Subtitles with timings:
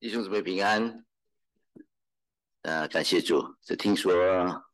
[0.00, 1.04] 弟兄姊妹平安，
[2.62, 3.54] 呃，感谢主。
[3.60, 4.64] 这听说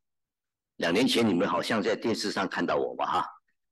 [0.76, 3.04] 两年前你们好像在电视上看到我吧？
[3.06, 3.27] 哈，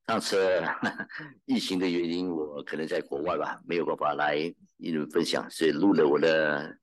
[0.05, 0.61] 上次
[1.47, 4.53] 疫情的原因，我可能在国外吧，没有办法来与
[4.91, 6.77] 你们分享，所以录了我的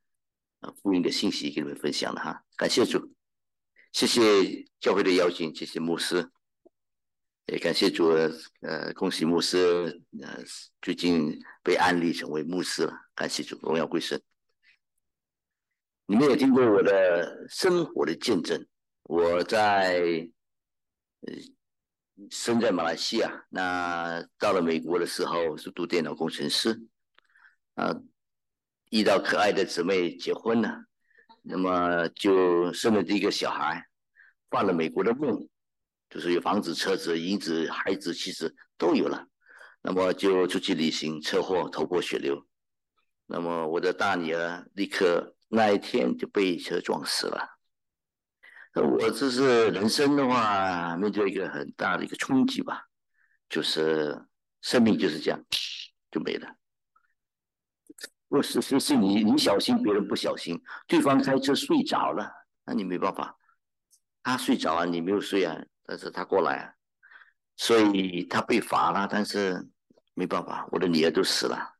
[0.81, 2.43] 福音的信息给你们分享了哈。
[2.57, 3.13] 感谢主，
[3.93, 6.31] 谢谢教会的邀请，谢谢牧师，
[7.45, 8.07] 也感谢主，
[8.63, 10.43] 呃，恭喜牧师，呃，
[10.81, 14.19] 最近被安利成为牧师了，感谢主，荣耀归神。
[16.07, 18.67] 你们有听过我的生活的见证？
[19.05, 20.29] 我在
[21.21, 21.33] 呃
[22.29, 26.83] 生在马来西亚，那到了美国的时候是读电脑工程师，
[27.75, 27.95] 啊，
[28.91, 30.85] 遇到可爱的姊妹结婚了，
[31.41, 33.87] 那么就生了第一个小孩，
[34.51, 35.49] 犯了美国的梦，
[36.11, 39.27] 就是有房子、车子、银子、孩子，妻子都有了，
[39.81, 42.45] 那么就出去旅行，车祸头破血流，
[43.27, 45.37] 那么我的大女儿立刻。
[45.55, 47.59] 那一天就被车撞死了。
[48.75, 52.87] 我这是人生的话，面对一个很大的一个冲击吧，
[53.51, 54.19] 就是
[54.63, 55.45] 生命就是这样，
[56.11, 56.57] 就没了。
[58.31, 62.33] 不是是是你你小心，别人不小心，对方开车睡着了，
[62.65, 63.37] 那你没办法。
[64.23, 65.55] 他睡着啊，你没有睡啊，
[65.85, 66.73] 但是他过来啊，
[67.59, 69.69] 所以他被罚了，但是
[70.15, 71.75] 没办法，我的女儿都死了。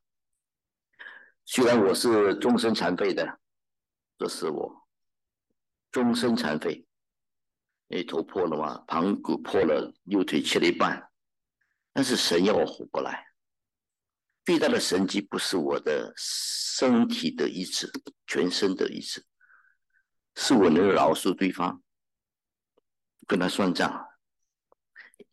[1.47, 3.39] 虽然我是终身残废的。
[4.23, 4.87] 这是我
[5.91, 6.87] 终身残废，
[7.89, 11.11] 哎，头破了嘛，膀骨破了，右腿切了一半。
[11.93, 13.27] 但是神要我活过来，
[14.45, 17.91] 最大的神迹不是我的身体的医治，
[18.29, 19.27] 全身的医治，
[20.37, 21.83] 是我能饶恕对方，
[23.27, 24.07] 跟他算账，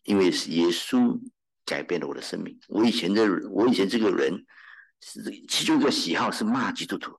[0.01, 1.15] 因为耶稣
[1.63, 2.59] 改变了我的生命。
[2.67, 4.47] 我以前的我以前这个人
[5.01, 7.15] 是其中一个喜好是骂基督徒。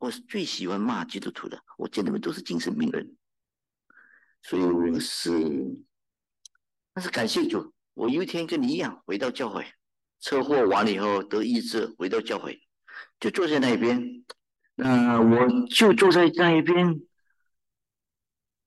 [0.00, 3.14] 我是最喜欢骂基督徒的，我见他们都是精神病人，
[4.42, 5.30] 所以我是，
[6.94, 9.66] 但是感谢主，我有一天跟你一样回到教会，
[10.18, 12.62] 车祸完了以后得医治，回到教会，
[13.20, 14.24] 就坐在那边，
[14.74, 17.02] 那我就坐在那一边。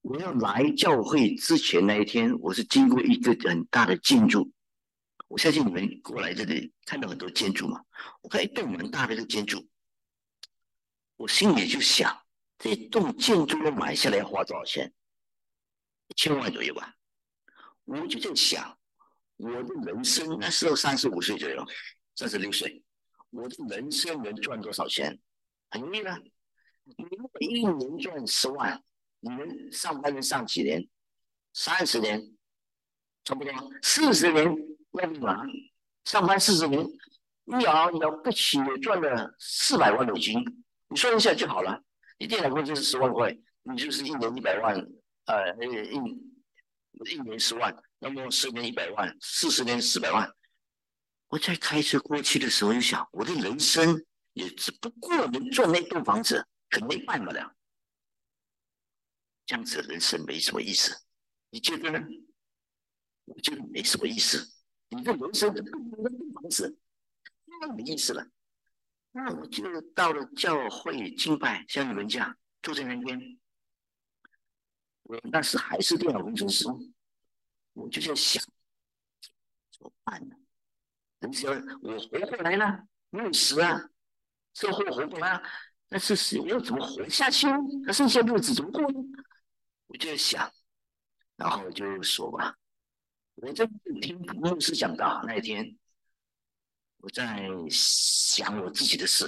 [0.01, 4.51] 我要来教会之前那一天，我是经过一个很大的建筑，
[5.29, 7.81] 我相信你们过来这里看到很多建筑嘛，
[8.21, 9.67] 我看一栋蛮大的一个建筑。
[11.23, 12.21] 我心里就想，
[12.57, 14.93] 这栋建筑要买下来要花多少钱？
[16.09, 16.95] 一千万左右吧。
[17.85, 18.77] 我就在想，
[19.37, 21.65] 我的人生那时候三十五岁左右，
[22.13, 22.83] 三十六岁，
[23.29, 25.17] 我的人生能赚多少钱？
[25.69, 26.19] 很容易了，
[26.83, 28.83] 你如果一年赚十万，
[29.21, 30.85] 你们上班能上几年？
[31.53, 32.21] 三十年，
[33.23, 33.53] 差不多。
[33.81, 34.53] 四十年，
[34.91, 35.41] 那你嘛，
[36.03, 36.85] 上班四十年，
[37.45, 40.43] 你要了不起赚了四百万美金。
[40.87, 41.83] 你算一下就好了。
[42.19, 44.75] 你电脑工资是十万块，你就是一年一百万，
[45.25, 50.31] 呃，一一年十万，那么十年一百万，四十年四百万。
[51.29, 57.55] 我在开车过去的时候，就想，我的人生也只不过能赚那栋房子，可没办法了。
[59.45, 60.95] 这样子的人生没什么意思，
[61.49, 61.99] 你觉得呢？
[63.25, 64.53] 我觉得没什么意思。
[64.89, 65.71] 你的人生怎么
[66.03, 66.77] 那栋房子，
[67.45, 68.27] 那没意思了。
[69.15, 73.39] 那我就到了教会敬拜，像你们这样坐在那边。
[75.03, 76.65] 我那时还是电脑工程师，
[77.73, 78.43] 我就在想
[79.71, 80.35] 怎么办呢？
[81.19, 81.49] 人家
[81.83, 83.89] 我活过来了，没有死啊，
[84.55, 85.43] 生活活过来了，
[85.89, 87.57] 但是是我要怎么活下去呢？
[87.85, 88.99] 那剩下日子怎么过呢？
[89.87, 90.51] 我就在想，
[91.35, 92.57] 然后我就说吧，
[93.35, 93.67] 我在
[94.01, 95.77] 听牧师讲到那一天。
[97.03, 99.27] 我在想我自己的事。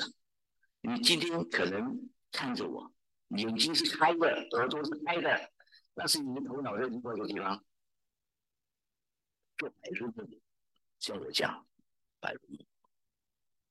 [0.80, 2.90] 你今天可能看着我，
[3.36, 5.52] 眼睛是开的，耳朵是开的，
[5.94, 7.62] 那是你的头脑在另外一个地方。
[9.58, 10.40] 做白日梦，
[11.00, 11.68] 像我讲
[12.22, 12.66] 白日梦，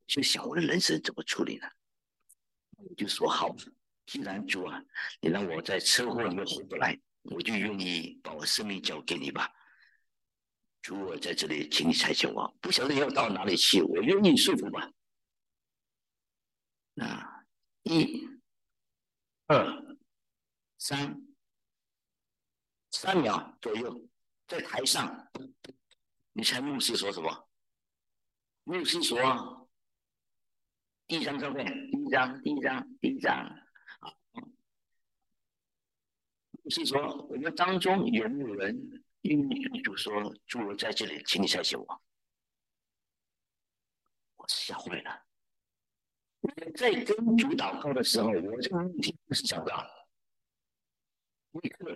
[0.07, 1.67] 就想我的人生怎么处理呢？
[2.77, 3.57] 我就说好，
[4.05, 4.85] 既然主啊，
[5.23, 9.51] 你让我在车祸里面活过来，我就愿意把我生命交给你吧。
[10.85, 14.93] 主，我在这里，请你差遣我，不晓得要到哪里去，我愿意顺服吧。
[16.93, 17.47] 那
[17.85, 18.29] 一、
[19.47, 19.97] 二、
[20.77, 21.27] 三，
[22.91, 24.07] 三秒左右，
[24.47, 25.27] 在台上，
[26.35, 27.49] 你猜牧师说什么？
[28.65, 29.71] 牧师说
[31.09, 33.57] ：“第一张照片，第一张，第一张，第一张。”
[36.63, 40.13] 牧师说：“我们当中有没有人？”因为就说
[40.47, 42.03] 主在这里，请你相信我。
[44.37, 45.25] 我吓坏了，
[46.77, 49.73] 在跟主祷告的时候，我这个问题是讲的，
[51.53, 51.87] 立刻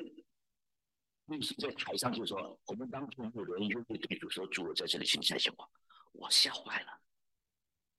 [1.27, 5.71] 律师在台上就说：“我们当中有人用对主说，主我在这里，请你相信我。”
[6.13, 6.99] 我吓坏了。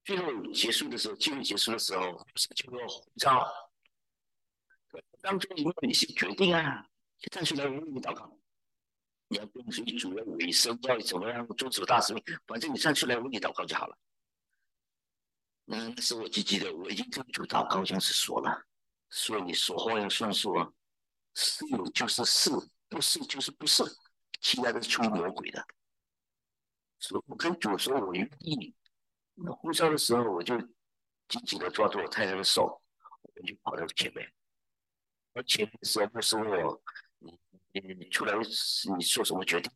[0.03, 3.47] 最后结束的时候，聚会结束的时候，就要呼召
[5.21, 6.89] 当初你有一些决定啊，
[7.19, 8.38] 就站出来为你祷告。
[9.29, 12.23] 你要跟随主要尾声，要怎么样做主大使命？
[12.47, 13.97] 反正你站出来为你祷告就好了。
[15.65, 18.65] 那是我就记得，我已经跟主祷告，像是说了，
[19.11, 20.73] 说你说话要算数啊，
[21.35, 22.49] 是就是是，
[22.89, 23.83] 不是就是不是，
[24.41, 25.63] 其他的是出魔鬼的。
[26.97, 28.75] 所以我跟主说，我愿意。
[29.35, 30.59] 那呼召的时候，我就
[31.27, 32.81] 紧紧的抓住我太太的手，
[33.21, 34.33] 我就跑到前面。
[35.33, 36.81] 而前面的时候，不是我，
[37.71, 39.71] 你你出来你做什么决定？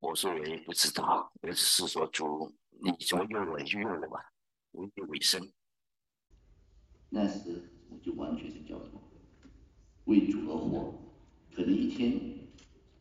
[0.00, 4.18] 我说我也不知道，我只是说主，你怎么用我你就用我吧。
[4.72, 5.40] 无以为生。
[7.08, 9.02] 那时我就完全是叫做
[10.04, 10.94] 为主而活。
[11.52, 12.48] 可能一天，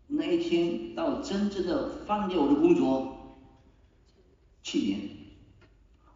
[0.08, 3.40] 那一天到真正的放掉我的工作，
[4.64, 5.10] 七年，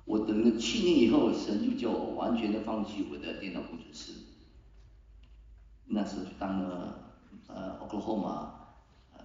[0.06, 4.14] 我等了七年以后，神就叫我完全的放弃我的电脑工程师。
[5.86, 7.03] 那时就当了
[7.54, 8.54] 呃奥克后嘛
[9.14, 9.24] 呃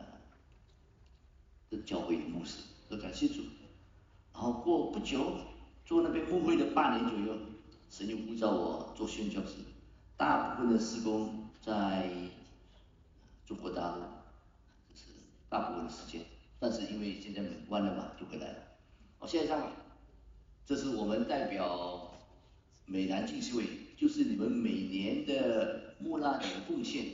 [1.71, 3.43] 的教会牧师，都感谢主。
[4.33, 5.33] 然后过不久。
[5.89, 7.35] 做那边牧会的半年左右，
[7.89, 9.55] 神就呼召我做宣教师。
[10.19, 12.11] 大部分的施工在
[13.47, 14.03] 中国大陆，
[14.91, 15.05] 就是
[15.49, 16.21] 大部分的时间。
[16.61, 18.59] 但是因为现在门关了嘛，就回来了。
[19.19, 19.73] 我，现在上，
[20.67, 22.13] 这是我们代表
[22.85, 23.65] 美南浸信会，
[23.97, 27.07] 就是你们每年的莫拉底的贡献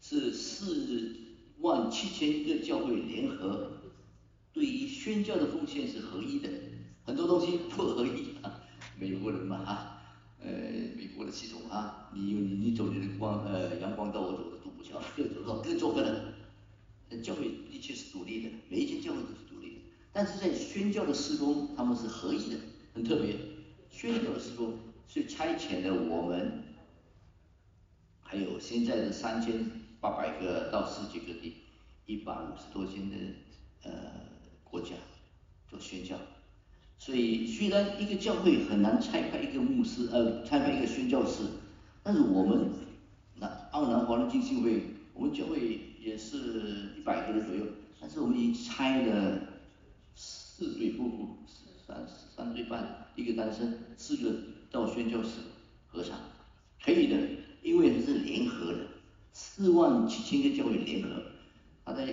[0.00, 1.16] 是四
[1.58, 3.72] 万七千个教会联合，
[4.52, 6.48] 对于宣教的奉献是合一的。
[7.04, 8.60] 很多东西不合一啊，
[8.98, 10.02] 美国人嘛哈，
[10.40, 10.50] 呃，
[10.96, 16.34] 美国的系统啊，你你你走你的光呃阳光道，我走的独木桥，各走各各做各的。
[17.22, 19.80] 教会的确是独立的，每一间教会都是独立的，
[20.12, 22.56] 但是在宣教的施工，他们是合一的，
[22.92, 23.36] 很特别。
[23.88, 24.76] 宣教的施工
[25.06, 26.64] 是差遣的我们，
[28.20, 29.70] 还有现在的三千
[30.06, 31.54] 八百个到世界各地
[32.06, 33.16] 一百五十多间的
[33.82, 33.90] 呃
[34.62, 34.94] 国家
[35.68, 36.16] 做宣教。
[36.96, 41.42] 所以，虽然一个教会很难拆派一个牧师，呃，拆派一个宣教士，
[42.04, 42.70] 但是我们
[43.34, 44.80] 那奥南华人浸信会，
[45.12, 47.66] 我们教会也是一百个人左右，
[48.00, 49.40] 但是我们已经拆了
[50.14, 51.36] 四对夫妇，
[51.84, 52.06] 三
[52.36, 54.32] 三对半，一个单身，四个
[54.70, 55.30] 到宣教士
[55.88, 56.16] 合唱，
[56.80, 57.16] 可以的，
[57.60, 58.78] 因为是联合的，
[59.38, 61.22] 四万七千个教会联合，
[61.84, 62.06] 他在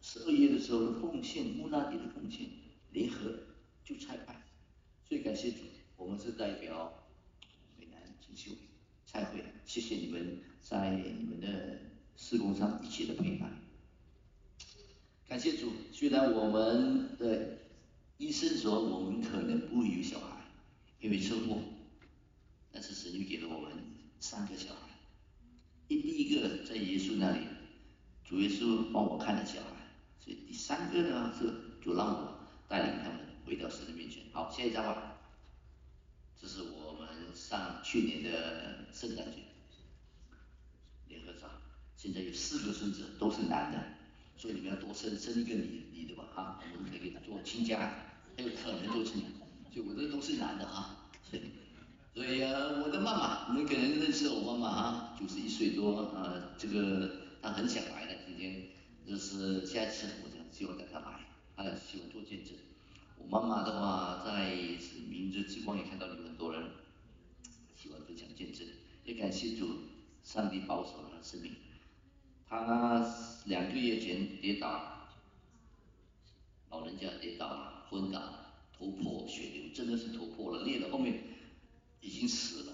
[0.00, 2.46] 十二月的时候的奉献，穆拉底的奉献
[2.92, 3.40] 联合。
[3.84, 4.34] 就拆派，
[5.08, 5.58] 所以感谢主，
[5.96, 7.06] 我们是代表
[7.78, 8.50] 美南锦绣
[9.06, 11.78] 彩会，谢谢你们在你们的
[12.16, 13.48] 施工上一起的陪伴。
[15.28, 17.58] 感谢主，虽然我们的
[18.18, 20.44] 医生说我们可能不会有小孩，
[21.00, 21.60] 因为车祸，
[22.72, 23.70] 但是神又给了我们
[24.18, 24.85] 三个小孩。
[25.88, 27.40] 一第一个在耶稣那里，
[28.24, 29.68] 主耶稣帮我看了小孩，
[30.18, 31.52] 所以第三个呢是
[31.82, 32.38] 主让我
[32.68, 33.26] 带领他们。
[33.46, 34.24] 回到神的面前。
[34.32, 35.20] 好，下一张吧。
[36.36, 39.38] 这是我们上去年的圣诞节
[41.06, 41.46] 联合照，
[41.96, 43.80] 现在有四个孙子，都是男的，
[44.36, 47.78] 所以你们要多生生一个女女的吧，啊，我们可以给他做亲家，
[48.36, 49.28] 还有可能做亲家，
[49.72, 51.08] 就我这都是男的哈。
[51.22, 51.42] 所以，
[52.16, 57.10] 所以啊，我的妈妈，你们可能认识我妈妈哈，九十一岁多啊，这个
[57.42, 58.68] 她很想来的，今天
[59.06, 62.54] 就是下一次我就希望带她来，她喜欢做见证。
[63.18, 64.54] 我妈妈的话，在
[65.10, 66.62] 明日之光也看到有很多人
[67.76, 68.66] 喜欢分享见证，
[69.04, 69.68] 也感谢主，
[70.24, 71.52] 上帝保守了他生命。
[72.48, 75.06] 他两个月前跌倒，
[76.70, 78.22] 老人家跌倒了，昏倒，
[78.72, 81.22] 头破血流，真的是头破了裂了，后面
[82.06, 82.72] 已经死了。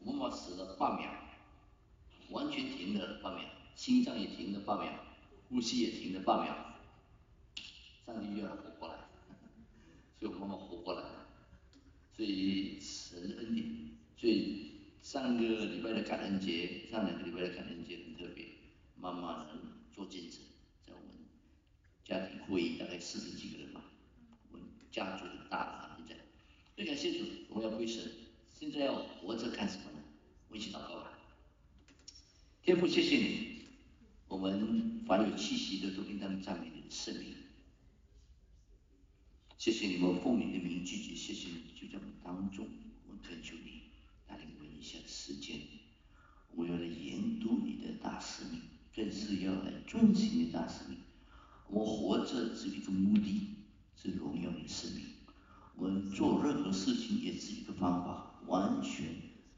[0.00, 1.10] 妈妈死了半秒，
[2.30, 3.44] 完全停了半秒，
[3.76, 4.92] 心脏也停了半秒，
[5.48, 6.76] 呼吸也停了半秒。
[8.06, 8.94] 上帝让他活过来，
[10.18, 11.00] 所以我妈妈活过来。
[11.02, 11.26] 了，
[12.16, 13.90] 所以神恩典。
[14.16, 14.72] 所以
[15.02, 18.46] 上个礼拜的感恩节，上两个礼拜的感恩节很特别，
[18.96, 19.58] 妈妈能
[19.94, 20.40] 做见证，
[20.86, 21.08] 在我们
[22.04, 23.82] 家庭会议大概四十几个人吧，
[24.50, 25.93] 我们家族很大
[26.76, 26.84] 的啊，现在。
[26.84, 28.10] 最感谢主，荣耀归神。
[28.58, 29.98] 现在要活着干什么呢？
[30.48, 31.18] 我一起祷告吧。
[32.62, 33.62] 天父，谢谢你，
[34.28, 37.34] 我们凡有气息的都应当赞美你的圣名。
[39.58, 42.66] 谢谢你们奉你的名聚集，谢谢你就在我们当中，
[43.06, 43.82] 我恳求你
[44.26, 45.60] 带领我们一下时间，
[46.54, 48.60] 我们要来研读你的大使命，
[48.94, 50.98] 更是要来遵循你的大使命。
[51.68, 53.54] 我活着只有一个目的，
[53.96, 55.04] 是荣耀你的生命。
[55.76, 59.06] 我们做任何事情也只有一个方法，完全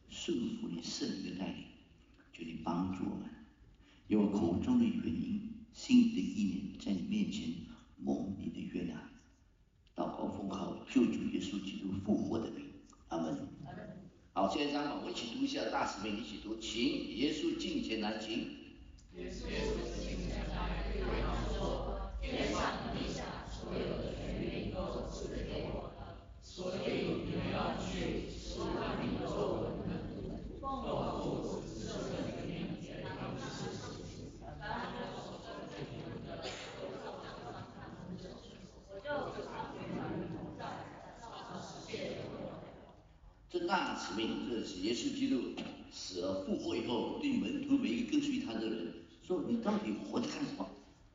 [0.08, 1.64] 顺服你圣灵的带领。
[2.32, 3.30] 求你帮助我们，
[4.08, 7.48] 用我口中的原因、心里的意念，在你面前
[7.96, 8.94] 蒙你的悦纳。
[9.94, 12.66] 祷告奉靠救主耶稣基督复活的名，
[13.08, 13.48] 阿门。
[14.34, 16.82] 好，现在让我们一起读一下大使命，一起读，请
[17.16, 18.30] 耶稣进前来，请。
[19.16, 31.24] 耶稣进前来，对他说：天上地下所有的权柄都赐给我了，所以你们要去，使万民作我的门徒，奉我父
[31.64, 34.36] 子圣灵的名给他们施洗。
[34.60, 36.44] 凡我所吩咐你们的，
[36.76, 37.24] 都要照
[37.72, 38.28] 他们做。
[38.92, 39.08] 我就。
[43.48, 45.40] 这大使命，这是耶稣基督
[45.92, 48.94] 死了复活以后，对门徒每一个跟随他的人
[49.26, 50.68] 说：“你到底活着干什么？”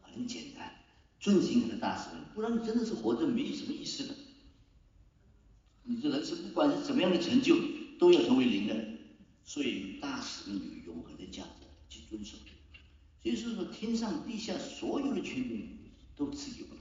[0.03, 0.75] 很简单，
[1.21, 4.15] 遵循他的大使命，不然你真的是活着没什么意思的。
[5.83, 7.55] 你这人生不管是怎么样的成就，
[7.97, 8.75] 都要成为零的。
[9.45, 12.37] 所以大使命有永恒的价值，去遵守。
[13.23, 15.77] 所以说，天上地下所有的权柄
[16.15, 16.77] 都赐给我们。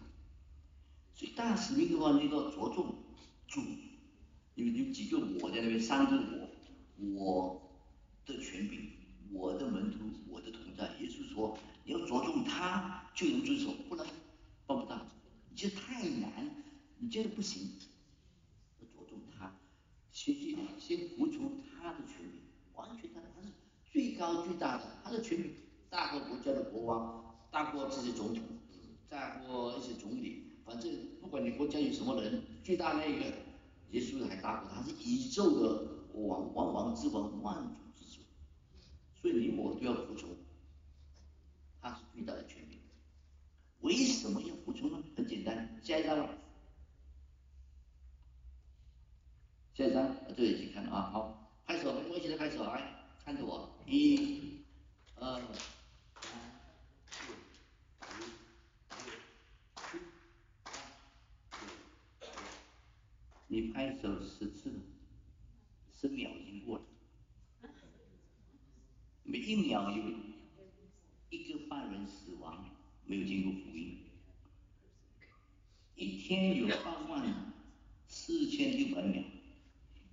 [1.14, 2.96] 所以大使命的话，你要着重
[3.46, 3.60] 主。
[4.56, 6.49] 有有几个我在那边，三个我，
[7.16, 7.60] 我
[8.26, 8.90] 的权柄，
[9.32, 10.84] 我的门徒，我的同在。
[11.00, 14.06] 耶稣说，你要着重他就能遵守，不然
[14.66, 15.06] 办不到。
[15.48, 16.50] 你觉得太难，
[16.98, 17.70] 你觉得不行，
[18.78, 19.56] 要着重他，
[20.10, 22.40] 先去先服从他的权柄，
[22.74, 23.48] 完全他他是
[23.90, 25.52] 最高最大的，他的权柄
[25.88, 28.42] 大过国家的国王，大过这些总统，
[29.08, 33.32] 大过一些总理，反正不管你国家有什么人，最大那个。
[33.90, 37.56] 耶稣还大过他，是宇宙的王，万王之王，万
[37.94, 38.22] 主之主，
[39.20, 40.36] 所以你我都要服从，
[41.80, 42.78] 他是最大的权柄。
[43.80, 45.02] 为什么要服从呢？
[45.16, 46.16] 很简单，下一张，
[49.74, 52.82] 下一张，这里请看啊，好，拍手，我们一起来拍手，来，
[53.24, 54.62] 看着我，一、
[55.16, 55.40] 二。
[63.52, 64.72] 你拍手十次，
[65.92, 66.84] 十秒已经过了，
[69.24, 70.04] 每一秒有
[71.30, 72.64] 一个犯人死亡，
[73.06, 73.98] 没有经过福音。
[75.96, 77.52] 一天有八万
[78.06, 79.24] 四千六百秒，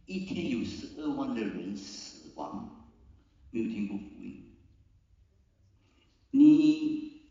[0.08, 2.90] 一天有十二万的人死亡，
[3.52, 4.46] 没有听过福音。
[6.32, 7.22] 你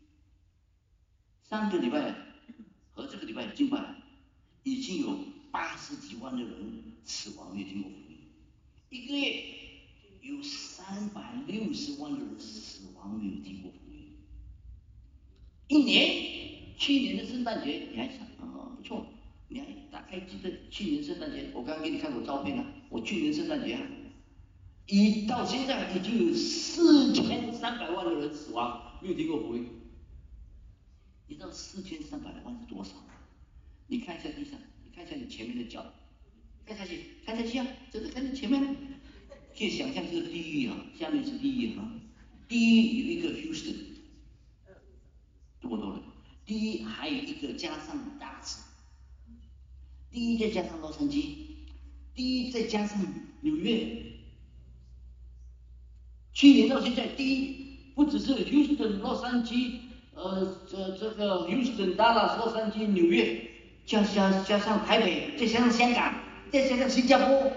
[1.49, 2.15] 上个礼拜
[2.93, 3.93] 和这个礼拜敬拜
[4.63, 5.35] 已经有。
[5.49, 8.17] 八十几万的人死亡没有听过福音，
[8.89, 9.43] 一个月
[10.21, 14.17] 有三百六十万的人死亡没有听过福音，
[15.69, 19.07] 一年去年的圣诞节你还想啊不错，
[19.47, 23.81] 你还大概记得去年圣诞节，我刚刚给你看过照片了，我去年圣诞节啊，
[24.85, 29.65] 一到现在已经有四千三百万的人死亡没有听过福音，
[31.27, 33.13] 你知道四千三百万是多少吗？
[33.87, 34.59] 你看一下地上。
[34.83, 35.85] 你看一下你前面的脚，
[36.65, 37.67] 看下去，看下去啊！
[37.91, 38.75] 这个看前面，
[39.57, 41.89] 可以想象这个地狱啊，下面是地狱啊。
[42.49, 43.75] 第一有一个 Houston，
[45.61, 46.01] 多多人。
[46.45, 48.63] 第一还有一个加上大字，
[50.09, 51.56] 第一再加上洛杉矶，
[52.17, 52.99] 第一再加上
[53.41, 54.03] 纽约。
[56.33, 59.81] 去年到现在，第一不只是 Houston、洛杉矶，
[60.15, 63.51] 呃，这这个 Houston、Dallas、洛杉矶、纽约。
[63.85, 66.13] 加加加上台北，再加上香港，
[66.51, 67.53] 再加上新加坡，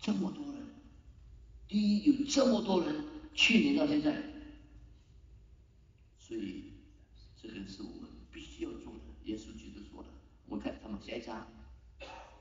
[0.00, 0.54] 这么多人，
[1.68, 4.10] 第一有这么多人，去年到现在，
[6.18, 6.72] 所以
[7.40, 8.98] 这个是我们必须要做的。
[9.26, 10.08] 耶稣基督说的，
[10.48, 11.46] 我们看他们下一章，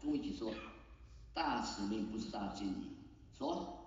[0.01, 0.53] 跟我一起说，
[1.33, 2.97] 大使命不是大建议，
[3.37, 3.77] 说。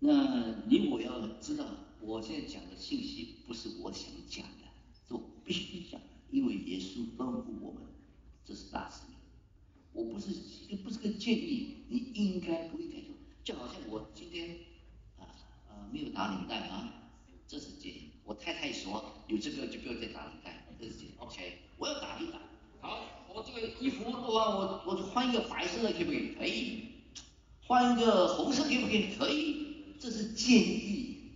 [0.00, 1.66] 那你我要知道。
[2.00, 4.64] 我现在讲的信息不是我想讲的，
[5.08, 7.82] 是我必须讲的，因为耶稣吩咐我们，
[8.44, 9.16] 这是大使命。
[9.92, 10.30] 我不是
[10.76, 13.16] 不是个建议，你应该不应该做？
[13.42, 14.58] 就好像我今天
[15.18, 15.26] 啊
[15.68, 17.10] 啊没有打领带啊，
[17.48, 18.12] 这是建议。
[18.24, 20.57] 我太太说有这个就不要再打领带，
[21.18, 22.38] OK，我要打就打。
[22.80, 23.00] 好，
[23.34, 26.34] 我这个衣服的话，我我就换一个白色的可不可以？
[26.38, 26.84] 可以。
[27.66, 29.14] 换一个红色可不可以？
[29.18, 29.66] 可以。
[29.98, 31.32] 这是建议。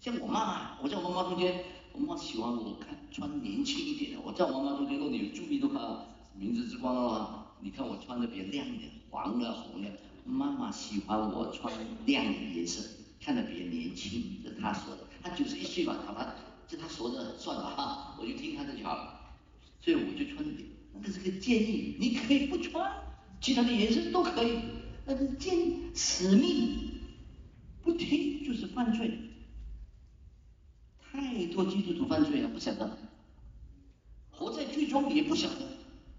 [0.00, 4.20] 像我妈妈，我在我妈妈中间，我妈喜欢我看穿年轻一点的。
[4.24, 9.88] 我在我妈妈中间，如果你有注意的话，明日之光的话，你看我穿的比较亮一点，黄的、红的。
[10.24, 11.72] 妈妈喜欢我穿
[12.06, 12.82] 亮的颜色，
[13.20, 15.02] 看着比较年轻，是她说的。
[15.22, 16.34] 她九十一岁吧，好吧，
[16.72, 19.36] 这他说的，算了哈，我就听他的就好了。
[19.82, 22.90] 所以我就穿点，那是个建议，你可以不穿，
[23.42, 24.58] 其他的颜色都可以，
[25.04, 26.92] 那是建议，使命，
[27.82, 29.10] 不听就是犯罪。
[30.98, 32.96] 太多基督徒犯罪了，不晓得，
[34.30, 35.58] 活在剧中也不晓得，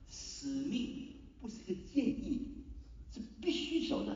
[0.08, 2.42] 使命不是个建议，
[3.12, 4.16] 是必须守的。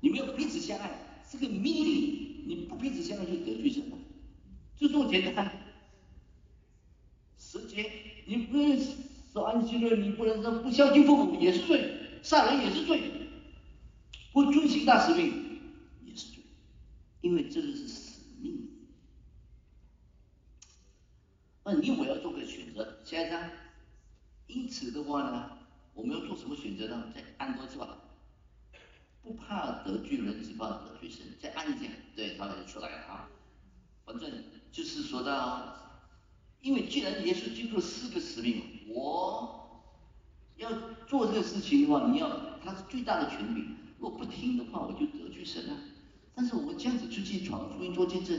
[0.00, 3.98] 你们要彼此相爱，是个命令，你不彼此相爱就得罪神了，
[4.76, 5.50] 就这么简单。
[7.38, 7.90] 十节，
[8.26, 8.58] 你不
[9.32, 13.10] 守安息日，你不能说不孝敬父母也是罪，杀人也是罪，
[14.32, 15.60] 不遵行大使命
[16.04, 16.42] 也是罪，
[17.20, 18.68] 因为这个是使命。
[21.64, 23.50] 那你我要做个选择，下一章。
[24.46, 25.58] 因此的话呢，
[25.94, 27.12] 我们要做什么选择呢？
[27.14, 27.98] 再按多次吧。
[29.22, 31.26] 不怕得罪人，只怕得罪神。
[31.40, 33.28] 再按一下，对，他就出来了啊。
[34.04, 34.30] 反正
[34.76, 35.72] 就是说到。
[36.60, 39.80] 因为既然耶稣基督四个使命，我
[40.56, 40.68] 要
[41.06, 43.76] 做这个事情的话，你要他是最大的权柄。
[43.98, 45.78] 如果不听的话，我就得罪神了。
[46.34, 48.38] 但是我们这样子出去传福音做见证，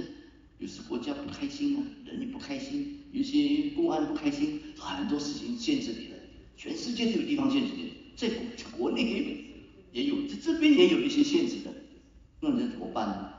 [0.59, 6.17] 有时国家不开心啊，人也不开心，有些公安不开心，很多事情限制你的。
[6.57, 8.29] 全世界都有地方限制你，在
[8.77, 9.35] 国内也有，
[9.93, 11.73] 也有，这这边也有一些限制的。
[12.41, 13.33] 那这怎么办呢？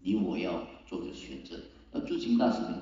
[0.00, 1.58] 你我要做个选择，
[1.92, 2.80] 要做行大使命。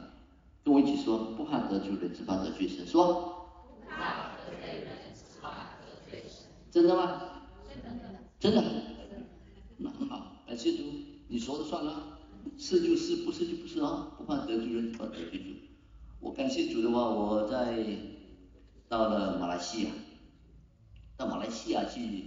[0.64, 2.86] 跟我一起说，不怕得罪人，只怕得罪神。
[2.86, 5.48] 说，不怕得罪人，只怕
[5.80, 6.48] 得罪神。
[6.70, 7.22] 真的吗？
[7.68, 7.90] 真的。
[8.40, 8.62] 真的。
[9.78, 10.82] 那很好，感谢主，
[11.28, 12.18] 你说了算了，
[12.58, 14.12] 是就是，不是就不是啊。
[14.18, 15.44] 不怕得罪人，只怕得罪主。
[16.20, 17.84] 我感谢主的话，我在
[18.88, 19.90] 到了马来西亚，
[21.16, 22.24] 到马来西亚去，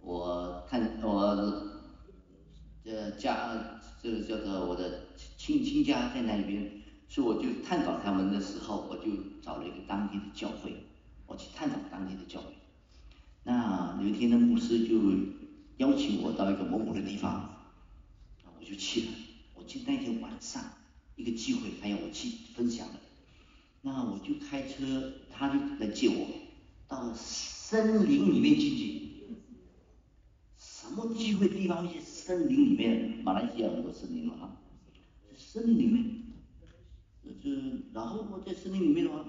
[0.00, 1.34] 我看我
[2.84, 5.06] 的家，这个叫做我的
[5.38, 6.70] 亲亲家在那里边。
[7.08, 9.04] 所以我就探访他们的时候，我就
[9.40, 10.84] 找了一个当地的教会，
[11.26, 12.46] 我去探访当地的教会。
[13.44, 15.00] 那有一天呢，牧师就
[15.76, 17.70] 邀请我到一个某某的地方，
[18.58, 19.06] 我就去了。
[19.54, 20.62] 我记得那天晚上
[21.14, 22.94] 一个机会，他要我去分享的。
[23.82, 26.26] 那我就开车，他就来接我
[26.88, 29.02] 到森林里面进去。
[30.58, 31.86] 什么机会地方？
[31.86, 34.56] 去森林里面，马来西亚很多森林嘛哈，
[35.36, 36.22] 森林里面。
[37.42, 39.22] 是，然后我在森林里面的话，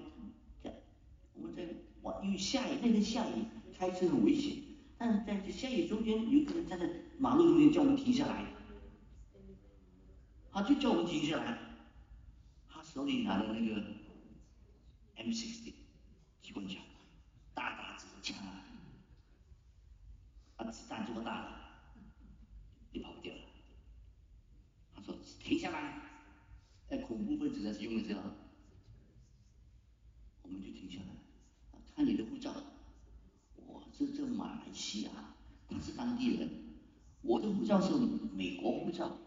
[1.34, 1.68] 我们在
[2.04, 3.44] 哇，因为下雨，那天下雨，
[3.78, 4.64] 开车很危险。
[4.98, 8.46] 但是在这下雨中间，有一个人站在马路中间叫我们停下来，
[10.54, 11.58] 他就叫我们停下来，
[12.70, 13.84] 他手里拿的那个
[15.18, 15.74] M60
[16.42, 16.82] 机关枪，
[17.54, 18.64] 大大子的枪啊，
[20.56, 21.65] 啊子弹这么大的，
[22.96, 23.42] 你跑不掉了。
[24.96, 26.02] 他说停下来。
[26.88, 28.22] 在恐怖分子在使用的时候，
[30.44, 32.54] 我们就停下来，看你的护照。
[33.56, 35.10] 我是这马来西亚，
[35.68, 36.48] 他是当地人。
[37.24, 37.92] 我的护照是
[38.36, 39.18] 美国护照，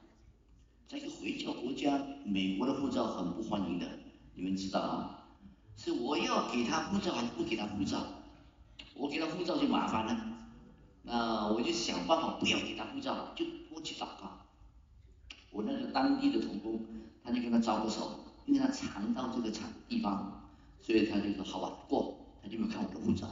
[0.87, 3.99] 在一个回教国家，美国的护照很不欢迎的，
[4.35, 5.29] 你们知道啊？
[5.77, 8.07] 是我要给他护照还是不给他护照？
[8.95, 10.38] 我给他护照就麻烦了，
[11.03, 14.47] 那我就想办法不要给他护照，就过去祷告。
[15.51, 16.87] 我那个当地的同工。
[17.25, 20.49] 他就跟他招个手，因为他常到这个场地方，
[20.81, 23.29] 所以他就说好吧过，他就没有看我的护照。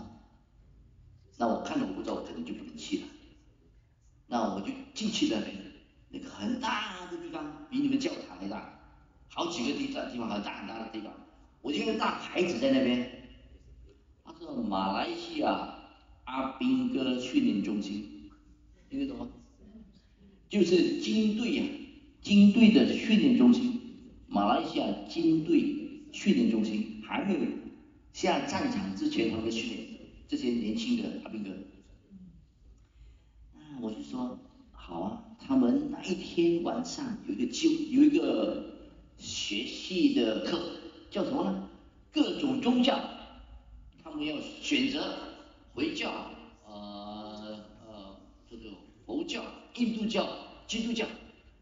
[1.38, 3.04] 那我看了护照，我肯定就不能去了。
[4.26, 5.40] 那我就进去了，
[6.10, 8.78] 那个很大的地方，比你们教堂还大，
[9.30, 11.10] 好几个地方地方很大很大的地方。
[11.62, 13.30] 我就看个大牌子在那边，
[14.26, 15.75] 他说马来西亚
[16.26, 18.30] 阿兵哥训练中心，
[18.90, 19.28] 听得懂吗？
[20.48, 21.64] 就是军队呀，
[22.22, 23.80] 军队的训练中心。
[24.28, 27.40] 马来西亚军队训练中心还没有
[28.12, 29.88] 下战场之前，他们的训练
[30.28, 31.50] 这些年轻的阿兵哥。
[33.54, 34.38] 啊，我就说
[34.72, 38.64] 好啊，他们那一天晚上有一个就有一个
[39.16, 40.60] 学习的课，
[41.10, 41.68] 叫什么呢？
[42.12, 42.98] 各种宗教，
[44.02, 45.25] 他们要选择
[45.76, 46.10] 回教、
[46.64, 48.16] 呃呃
[48.48, 48.70] 这个
[49.04, 50.26] 佛教、印度教、
[50.66, 51.06] 基督教，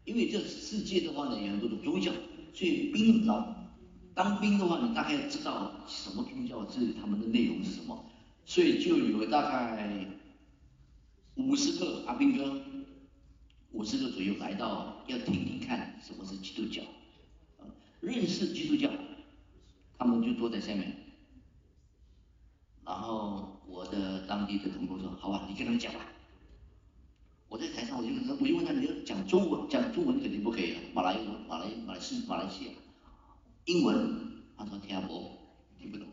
[0.05, 2.13] 因为这世界的话呢有很多种宗教。
[2.53, 3.53] 所以兵老
[4.13, 8.05] 当兵的话，你大概知道什么宗教是他们的内容是什么，
[8.45, 10.07] 所以就有大概
[11.35, 12.61] 五十个阿兵哥，
[13.73, 16.81] 五十个左右来到，要听听看什么是基督教，
[17.99, 18.89] 认识基督教，
[19.97, 20.95] 他们就坐在下面，
[22.85, 25.99] 然后我的当地的同工说，好吧，你跟他们讲吧。
[27.47, 32.71] 我在台上，我就我就问他，你要讲中文，讲中文肯定不可以了，马来文、马来、马来西马来西亚，
[33.65, 35.31] 英文，他说听不懂，
[35.79, 36.07] 听不懂。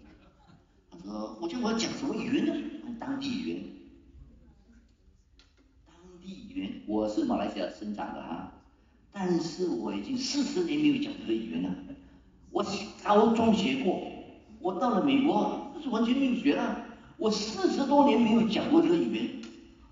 [0.90, 2.54] 他说，我叫我要讲什么语言呢？
[3.00, 3.64] 当地语言。
[5.86, 8.52] 当地语言，我是马来西亚生长的哈，
[9.10, 11.74] 但是我已经四十年没有讲这个语言了。
[12.50, 12.62] 我
[13.02, 14.00] 高中学过，
[14.60, 16.91] 我到了美国，那是完全没有学了。
[17.22, 19.30] 我四十多年没有讲过这个语言，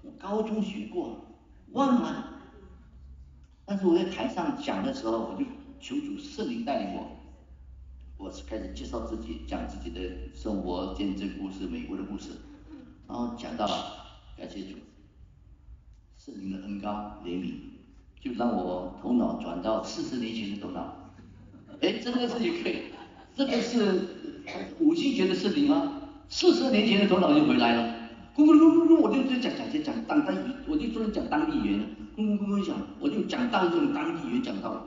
[0.02, 1.38] 我高中学过，
[1.70, 2.40] 忘了。
[3.64, 5.44] 但是我在台上讲的时候，我就
[5.80, 7.06] 求主圣灵带领我，
[8.16, 10.00] 我是开始介绍自己，讲自己的
[10.34, 12.30] 生活见证故事，美国的故事，
[13.06, 13.94] 然后讲到了
[14.36, 14.78] 感谢主。
[16.16, 17.52] 圣灵的恩高怜悯，
[18.20, 21.12] 就让我头脑转到四十年前的头脑。
[21.80, 22.86] 哎，这个是也可以，
[23.36, 24.16] 这个是
[24.80, 25.99] 五星节的圣灵啊，
[26.32, 28.08] 四十年前的头脑就回来了。
[28.36, 30.32] 咕咕噜噜噜，我就在讲讲讲讲当地，
[30.68, 31.80] 我就专门讲当地语言。
[32.16, 34.86] 咕咕咕咕讲，我就讲到用当地语言讲到，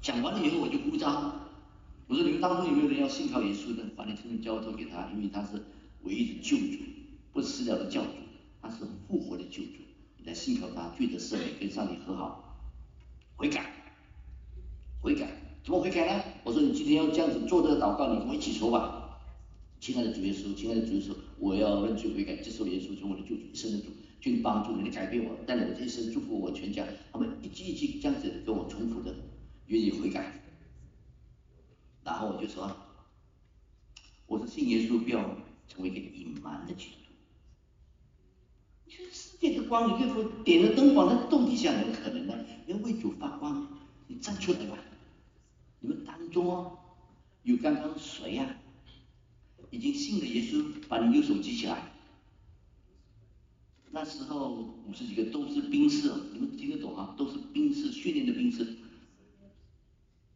[0.00, 1.30] 讲完了以后我就呼召，
[2.06, 3.82] 我说你们当中有没有人要信靠耶稣的？
[3.94, 5.62] 把你这份交托给他，因为他是
[6.04, 6.82] 唯一的救主，
[7.34, 8.08] 不是死了的教主，
[8.62, 9.84] 他是复活的救主。
[10.16, 12.58] 你来信靠他，罪得赦免，跟上帝和好，
[13.36, 13.66] 悔改，
[15.02, 15.28] 悔改，
[15.62, 16.22] 怎么悔改呢？
[16.44, 19.04] 我说你今天要这样子做这个祷告，你跟我一起说吧。
[19.80, 23.86] 亲爱的主耶稣，亲爱的主耶稣，我要认罪悔改，接受耶稣成我的救主，一生的主，
[24.20, 26.84] 求你帮助你，改变我，带领我这一生，祝福我全家。
[27.12, 29.14] 他们一句一句这样子跟我重复的，
[29.66, 30.42] 愿意悔改。
[32.02, 32.74] 然后我就说，
[34.26, 35.36] 我是信耶稣，不要
[35.68, 37.08] 成为一个隐瞒的基督徒。
[39.12, 42.34] 世界的光，你可以说点了灯光在洞底下，怎么可能呢？
[42.66, 43.68] 要为主发光，
[44.08, 44.76] 你站出来吧！
[45.80, 46.76] 你们当中哦，
[47.44, 48.56] 有刚刚谁呀？
[49.70, 51.92] 已经信了耶稣，把你右手举起来。
[53.90, 54.52] 那时候
[54.86, 57.14] 五十几个都是兵士，你们听得懂啊？
[57.16, 58.76] 都是兵士训练的兵士。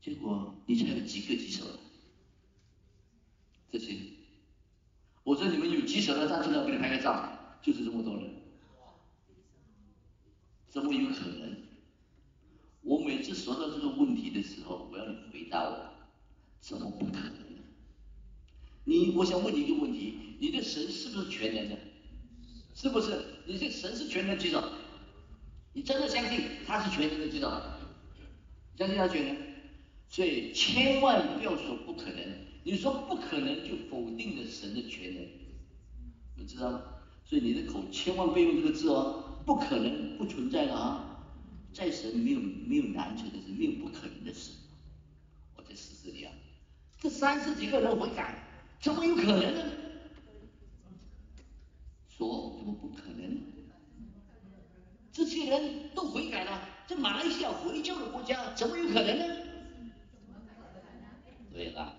[0.01, 1.79] 结果你才有几个举手的？
[3.71, 3.97] 这些，
[5.23, 8.31] 我说你们有举手的站出来，我给你拍个照，就是这么多人。
[10.68, 11.57] 怎么有可能？
[12.81, 15.90] 我每次说到这个问题的时候，我要你回答我，
[16.61, 17.52] 怎么不可能？
[18.85, 21.79] 你，我想问你一个问题：你的神是不是全能的？
[22.75, 23.18] 是不是？
[23.47, 24.62] 你这神是全能举手？
[25.73, 27.51] 你真的相信他是全能的举手？
[28.77, 29.37] 相信他全能？
[30.09, 32.18] 所以千万不要说不可能。
[32.64, 35.29] 你说不可能，就否定了神的全能，
[36.37, 36.83] 你知道吗？
[37.25, 39.25] 所以你的口千万别用这个字哦。
[39.45, 41.27] 不可能不存在的啊，
[41.73, 44.53] 在神没有没有难成的事，没有不可能的事。
[45.57, 46.33] 我在试试你啊，
[47.01, 48.52] 这三十几个人悔改，
[48.83, 49.62] 怎么有可能呢？
[52.09, 53.40] 说怎么不可能？
[55.12, 59.25] 这些人都悔改了，这马来西亚回教的国家，怎么有可能呢？
[61.53, 61.95] 对了，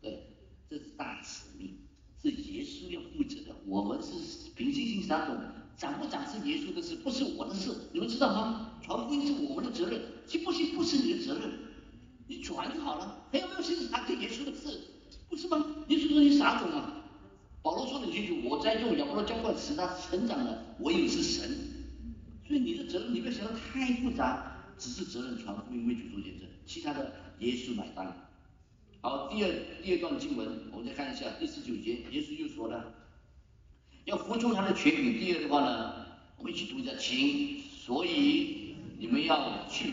[0.00, 0.26] 对，
[0.68, 1.78] 这是大使命，
[2.20, 5.40] 是耶稣要负责的，我们是凭信心撒种。
[5.76, 8.72] 长不长是耶稣的事，不是我的事，你们知道吗？
[8.82, 11.48] 传福音是我们的责任，信不信不是你的责任，
[12.26, 13.28] 你传就好了。
[13.30, 14.80] 还有没有信是他跟耶稣的事，
[15.28, 15.64] 不是吗？
[15.88, 16.98] 耶稣说你傻种啊？
[17.62, 21.48] 保罗说的清楚，我在用亚伯拉交换使他成长的，我也是神。
[22.46, 28.28] 所以你的责任，你不要想的太复杂，只是责任传福音为主做见证，其他的耶稣买单。
[29.00, 29.50] 好，第二
[29.82, 32.94] 第二段经文，我们再看一下第十九节，耶稣又说了。
[34.04, 35.20] 要服从他的权柄。
[35.20, 37.60] 第二的话呢，我们一起读一下，请。
[37.62, 39.92] 所以你们要去。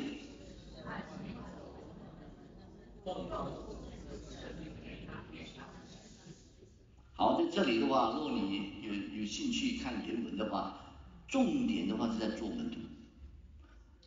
[7.19, 10.95] 好，在这里的话，如果你有有兴趣看原文的话，
[11.27, 12.77] 重点的话是在做门徒。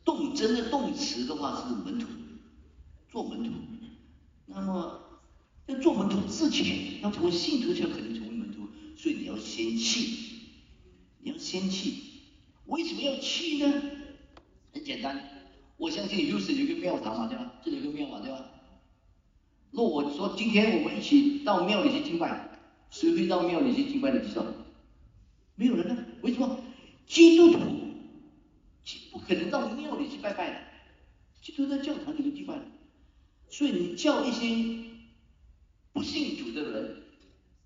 [0.02, 2.06] 动真的动词的话是门徒，
[3.10, 3.50] 做门徒。
[4.46, 4.98] 那么
[5.66, 8.66] 在做门徒之前，要成为信徒，就要肯定成为门徒。
[8.96, 10.38] 所以你要先气，
[11.20, 12.22] 你要先气，
[12.64, 13.70] 为什么要气呢？
[14.72, 15.22] 很简单，
[15.76, 17.52] 我相信有是有个庙堂嘛，对吧？
[17.62, 18.42] 这里有个庙嘛，对吧？
[19.70, 22.48] 若我说今天我们一起到庙里去敬拜，
[22.92, 24.46] 谁会到庙里去敬拜的举手？
[25.56, 26.04] 没有人呢？
[26.20, 26.60] 为什么？
[27.06, 27.58] 基督徒
[29.10, 30.60] 不可能到庙里去拜拜的，
[31.40, 32.60] 基督在教堂里面敬拜。
[33.50, 34.90] 所以你叫一些
[35.92, 37.02] 不信主的人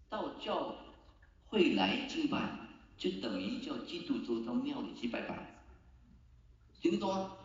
[0.09, 0.77] 到教。
[1.49, 2.59] 会来敬拜，
[2.99, 5.62] 就等于叫基督徒到庙里去拜拜。
[6.83, 7.37] 听得懂吗？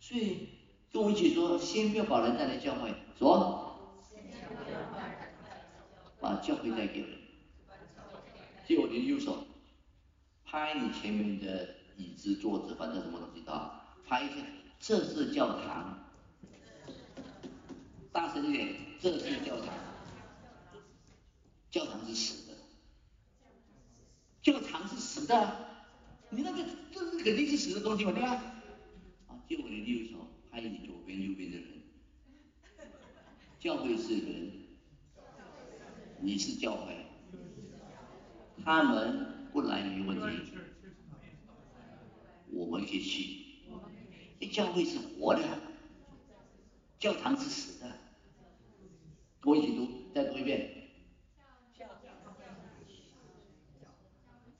[0.00, 0.48] 所以
[0.92, 3.69] 跟我一起说，先不要把人带来教会，说，
[6.20, 7.18] 把教会带给人。
[8.66, 9.46] 借我的右手，
[10.44, 13.70] 拍你前面的椅子、桌子，反正什么东西的，
[14.06, 14.34] 拍一下，
[14.78, 15.98] 这是教堂。
[18.12, 19.74] 大声一点，这是教堂。
[21.70, 22.56] 教堂是死的，
[24.42, 25.68] 教堂是死的，
[26.30, 28.30] 你那个这是肯定是死的东西嘛，对吧？
[29.28, 31.66] 啊，借我的右手拍你左边、右边的人，
[33.60, 34.50] 教会是人，
[36.22, 37.06] 你是教会，
[38.62, 40.52] 他们不来没问题，
[42.52, 43.40] 我们可以去。
[44.52, 45.42] 教会是活的，
[46.98, 47.90] 教堂是死的。
[49.40, 50.88] 跟我一起读，再读一遍。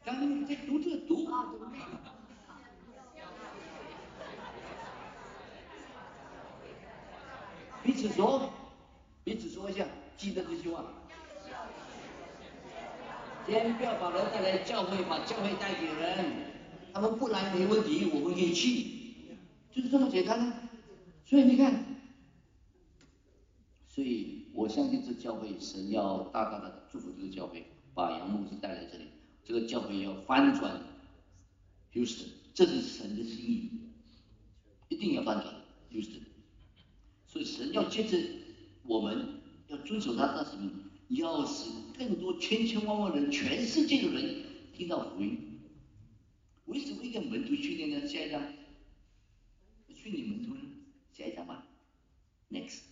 [0.05, 1.29] 刚才你在读这读。
[7.83, 8.51] 彼此说，
[9.25, 10.85] 彼此说一下，记得这句话。
[13.47, 16.25] 先不要把人带来教会，把教会带给人，
[16.93, 19.37] 他们不来没问题，我们可以去，
[19.73, 20.69] 就是这么简单。
[21.25, 21.85] 所以你看，
[23.89, 29.05] 所以我相信这教会神要大大的祝福这个教会，把杨牧师带来这里，
[29.45, 30.81] 这个教会要翻转，
[31.93, 33.71] 就是这是神的心意，
[34.89, 35.55] 一定要翻转，
[35.93, 36.09] 就是。
[37.27, 38.19] 所以神要接着
[38.83, 45.61] 我们要遵守他的使命，要使更多千千万万人，全世界的人听到福音。
[46.67, 48.07] 为什么一个门徒训练呢？
[48.07, 48.41] 下一张，
[49.93, 50.61] 训练门徒呢？
[51.13, 51.67] 下一张吧
[52.49, 52.83] ，next。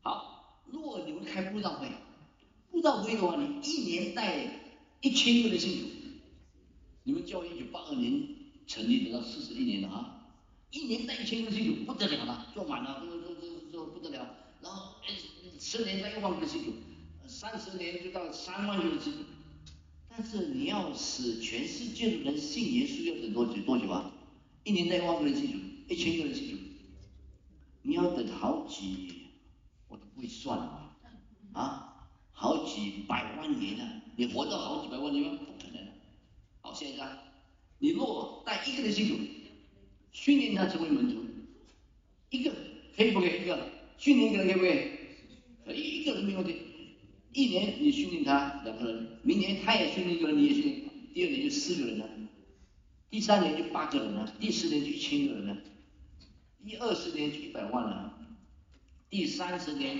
[0.00, 1.88] 好，如果你们开布道会，
[2.70, 4.72] 布道会的话，你一年带
[5.02, 5.86] 一千个人信主，
[7.04, 8.26] 你们教会一九八二年
[8.66, 10.18] 成立的，到四十一年了啊。
[10.70, 14.34] 一年带一千个信徒不得了了，坐满了，这这这这不得了。
[14.62, 14.94] 然后
[15.60, 16.72] 十年带一万个信徒，
[17.32, 19.18] 三十年就到三万个信徒。
[20.10, 24.12] 但是你要使全世界的人信耶稣，要等多久多久啊？
[24.64, 26.56] 一年带一万个人信主，一千个人信主，
[27.80, 29.30] 你要等好几，
[29.88, 30.94] 我都不会算啊，
[31.54, 34.02] 啊，好几百万年呢？
[34.16, 35.38] 你活到好几百万年吗？
[35.38, 35.82] 不可能。
[36.60, 37.08] 好，下一张，
[37.78, 39.16] 你若带一个人信主。
[40.12, 41.24] 训练他成为门徒，
[42.28, 42.52] 一个
[42.94, 43.44] 可以不可以？
[43.44, 43.66] 一个
[43.96, 44.90] 训练一个人可以不可以？
[45.64, 46.61] 可以一个人没问题。
[47.32, 50.82] 一年你训练他两个人，明年他也训练一个人，你也训练，
[51.14, 52.08] 第二年就四个人了，
[53.10, 55.56] 第三年就八个人了，第四年就一千个人了，
[56.64, 58.18] 第二十年就一百万了，
[59.08, 59.98] 第三十年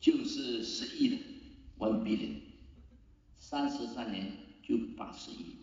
[0.00, 1.18] 就是十亿了
[1.78, 2.36] ，one billion，
[3.38, 5.56] 三十三年就八十亿，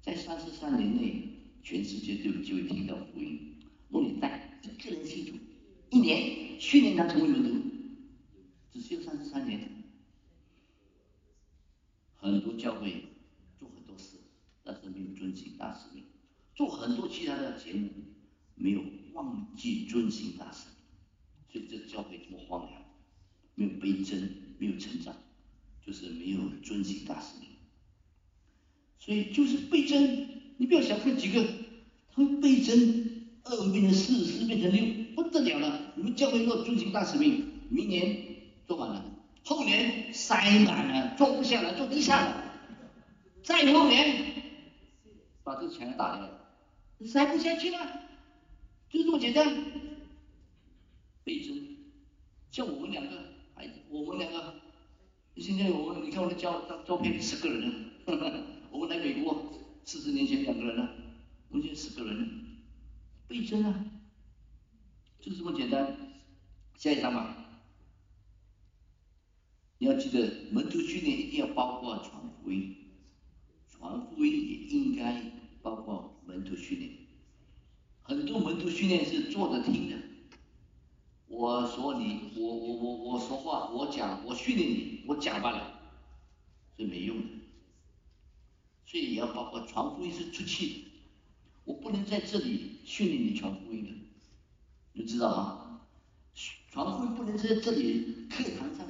[0.00, 1.34] 在三十三年内。
[1.60, 3.56] 全世界都有机会听到福音。
[3.90, 5.32] 若你带一个人信主，
[5.90, 7.57] 一年训练他成为门徒，
[8.88, 9.68] 只需要三十三年。
[12.14, 13.04] 很多教会
[13.58, 14.16] 做很多事，
[14.64, 16.04] 但是没有遵行大使命；
[16.54, 17.90] 做很多其他的节目，
[18.54, 20.76] 没有忘记遵行大使命。
[21.52, 22.82] 所以这教会这么荒凉，
[23.54, 25.14] 没有倍增，没有成长，
[25.86, 27.48] 就是没有遵行大使命。
[28.98, 30.28] 所以就是倍增。
[30.56, 31.46] 你不要小看几个，
[32.10, 32.78] 他会倍增，
[33.44, 35.92] 二变成四，四变成六，不得了了。
[35.94, 38.37] 你们教会若遵行大使命，明年
[38.68, 39.02] 做完了，
[39.46, 42.44] 后年塞满了，坐不下了，坐地上了，
[43.42, 44.42] 再后年
[45.42, 46.28] 把这墙打掉，
[47.06, 47.78] 塞不下去了，
[48.90, 49.64] 就这么简单。
[51.24, 51.76] 倍增，
[52.50, 53.10] 像我们两个
[53.54, 54.54] 孩子，我们两个，
[55.36, 57.72] 现在我们你看我的照照照片，十个人，
[58.70, 59.44] 我们来美国。
[59.84, 60.90] 四十年前两个人了，
[61.48, 62.28] 目前十个人，
[63.26, 63.86] 倍增啊，
[65.18, 65.96] 就这么简单。
[66.74, 67.47] 下一张吧，
[69.80, 72.76] 你要记得门徒训练一定要包括传福音，
[73.70, 75.22] 传福音也应该
[75.62, 76.92] 包括门徒训练。
[78.02, 79.96] 很多门徒训练是坐着听的，
[81.28, 85.80] 我说你，我我我我说话，我讲，我训练你，我讲罢了，
[86.76, 87.28] 是没用的。
[88.84, 90.74] 所以也要包括传福音是出气的，
[91.64, 93.90] 我不能在这里训练你传福音的，
[94.94, 95.82] 你知道吗？
[96.70, 98.86] 传福音不能在这里课堂上，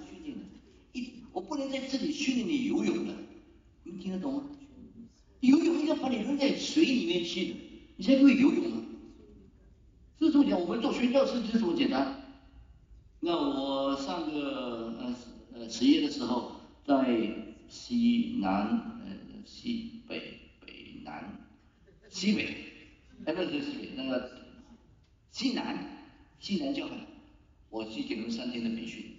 [1.38, 3.14] 我不能在这里训练你游泳的，
[3.85, 4.42] 你听得懂吗？
[5.38, 7.55] 游泳应该把你扔在水里面去的，
[7.94, 8.83] 你才会游泳啊。
[10.18, 12.40] 是这么讲，我们做宣教师就这么简单。
[13.20, 15.14] 那我上个呃
[15.53, 17.07] 呃职业的时候，在
[17.68, 19.16] 西南呃。
[19.44, 21.48] 西北北南
[22.11, 22.42] 西北
[23.24, 24.31] 哎，不是西北，那个
[25.31, 26.92] 西南西南教会，
[27.70, 29.17] 我去给他们三天的培训，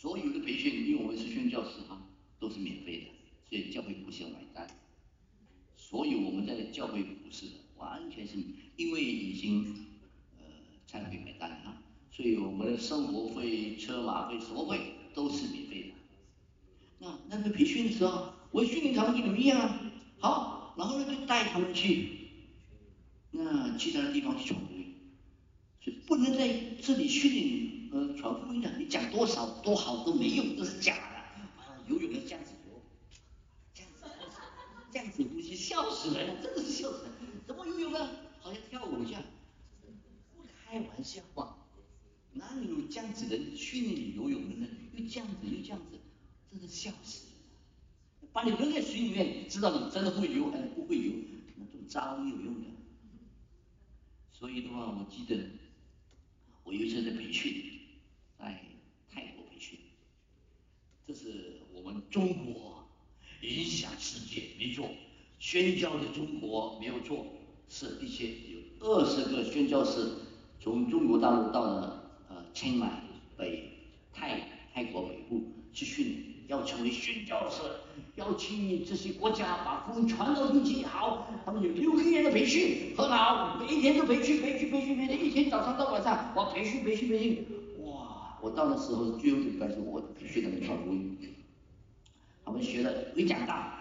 [0.00, 2.00] 所有的培训，因为我们是宣教师哈，
[2.38, 3.06] 都是免费的，
[3.48, 4.64] 所以教会不需要买单。
[5.76, 8.36] 所有我们在教会服侍的，完全是
[8.76, 9.74] 因为已经
[10.36, 10.44] 呃
[10.86, 11.82] 才会买单哈，
[12.12, 14.78] 所以我们的生活费、车马费、什么费
[15.14, 15.88] 都是免费的。
[17.00, 22.10] 那那个培训的时候，我训练他们跟你们一样啊，好，然后呢就带他们去
[23.32, 24.94] 那其他的地方去传福音，
[25.82, 26.48] 所以不能在
[26.80, 31.16] 这里训练呃传福音的，你讲多少多好都没用，都是假的
[31.62, 32.80] 啊，游泳要这样子游，
[33.74, 34.04] 这样子
[34.92, 37.12] 这样子呼吸，笑死人了，真的是笑死人，
[37.46, 38.08] 怎么游泳呢？
[38.40, 39.22] 好像跳舞一样，
[40.36, 41.56] 不开玩笑嘛，
[42.32, 44.66] 哪里有这样子的训练游泳的呢？
[44.94, 45.98] 又这样子又这样子。
[46.50, 47.32] 真是笑死了！
[48.32, 51.12] 把你扔在水里面，知道你真的会游还是不会游，
[51.56, 52.68] 那种招没有用的。
[54.32, 55.38] 所以的话，我记得
[56.64, 57.77] 我有一次在培训，
[58.38, 58.60] 在
[59.12, 59.78] 泰国培训，
[61.06, 62.86] 这是我们中国
[63.42, 64.88] 影响世界，没错，
[65.38, 67.26] 宣教的中国没有错，
[67.68, 70.12] 是一些有二十个宣教士
[70.60, 73.02] 从中国大陆到了呃清迈
[73.36, 73.70] 北
[74.12, 74.40] 泰
[74.72, 76.28] 泰国北部去训练。
[76.48, 77.60] 要成为宣教士，
[78.16, 80.82] 要去这些国家把福音传到地极。
[80.82, 87.44] 好，他们有六个月的培训，很好，每一天都培训，培训，培训，培训，一天早上到晚上，我，培训，培训，培训，
[88.40, 91.16] 我到的时候最后一个礼拜是我学的传福音，
[92.44, 93.72] 他们学了会讲到，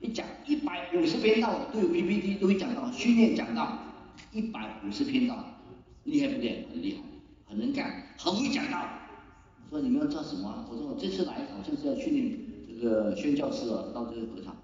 [0.00, 3.78] 一讲一百五十篇道都有 PPT，都会讲到训练讲到，
[4.32, 5.44] 一百五十篇道，
[6.04, 6.56] 厉害不厉害？
[6.72, 7.02] 很厉害，
[7.46, 8.88] 很能干，很会讲到。
[9.70, 9.78] 我。
[9.78, 10.66] 说你们要做什么？
[10.70, 14.56] 我说我这次来好像是要训练这个宣教师啊，到这个合场。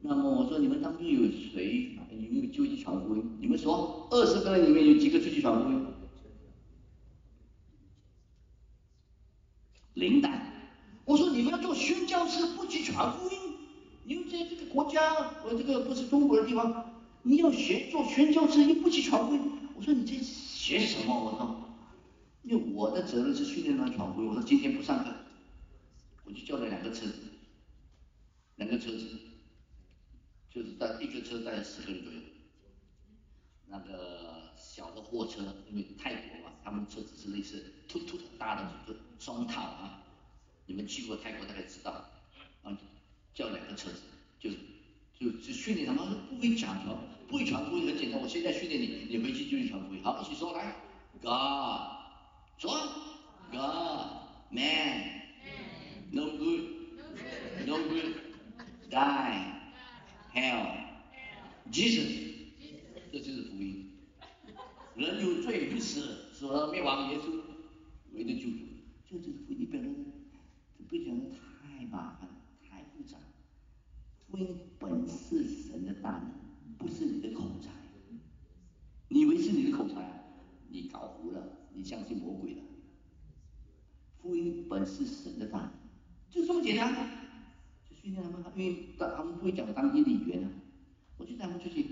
[0.00, 3.38] 那么我说你们当中有谁有没有就去传福音？
[3.40, 5.86] 你们说二十个人里面有几个出去传福音？
[9.96, 10.52] 零蛋。
[11.04, 13.38] 我说你们要做宣教师不去传福音？
[14.04, 19.40] 你们在这个国家，我这个不是中国的地方，你要学做宣教师又不去传福音？
[19.74, 21.14] 我说你这学什么？
[21.14, 21.62] 我说。
[22.42, 25.12] 因为我的责任是训练他传福音，我说今天不上课，
[26.24, 27.14] 我就叫了两个车子，
[28.54, 29.08] 两个车子，
[30.48, 32.20] 就是带一个车带十个人左右，
[33.66, 40.04] 那个小的货车，因为泰国嘛，他们车子是类似突突大的就双塔啊，
[40.66, 41.92] 你们去过泰国大概知道，
[42.62, 42.78] 啊，
[43.34, 44.02] 叫两个车子，
[44.38, 44.50] 就
[45.18, 46.96] 就就训练他们，不会讲传，
[47.28, 50.76] 不会传福音很简单，我现在训练你，你回去就去传福音，好，一起说来
[51.22, 51.96] ，God。
[52.58, 52.72] 说
[53.52, 55.20] ，God, man,
[56.10, 56.60] no good,
[57.66, 58.14] no good,
[58.88, 59.44] die,
[60.32, 60.72] hell,
[61.70, 62.32] Jesus，
[63.12, 63.92] 这就是福音。
[64.94, 67.42] 人有罪必死，死而灭亡，耶稣
[68.14, 68.56] 唯的救主，
[69.16, 69.66] 这就是福音。
[69.70, 69.94] 本人
[70.86, 72.28] 不讲太麻烦，
[72.62, 73.16] 太复杂。
[74.28, 76.30] 福音本是神的大能，
[76.76, 77.70] 不是你的口才。
[79.08, 80.22] 你以为是你的口才？
[80.68, 81.42] 你搞糊了。
[81.72, 82.62] 你相信魔鬼了？
[84.20, 85.70] 福音本是神的大能，
[86.28, 86.94] 就这么简单。
[87.88, 90.50] 就训练他们，因为他们不会讲当地的语言啊。
[91.16, 91.86] 我就带他们出去，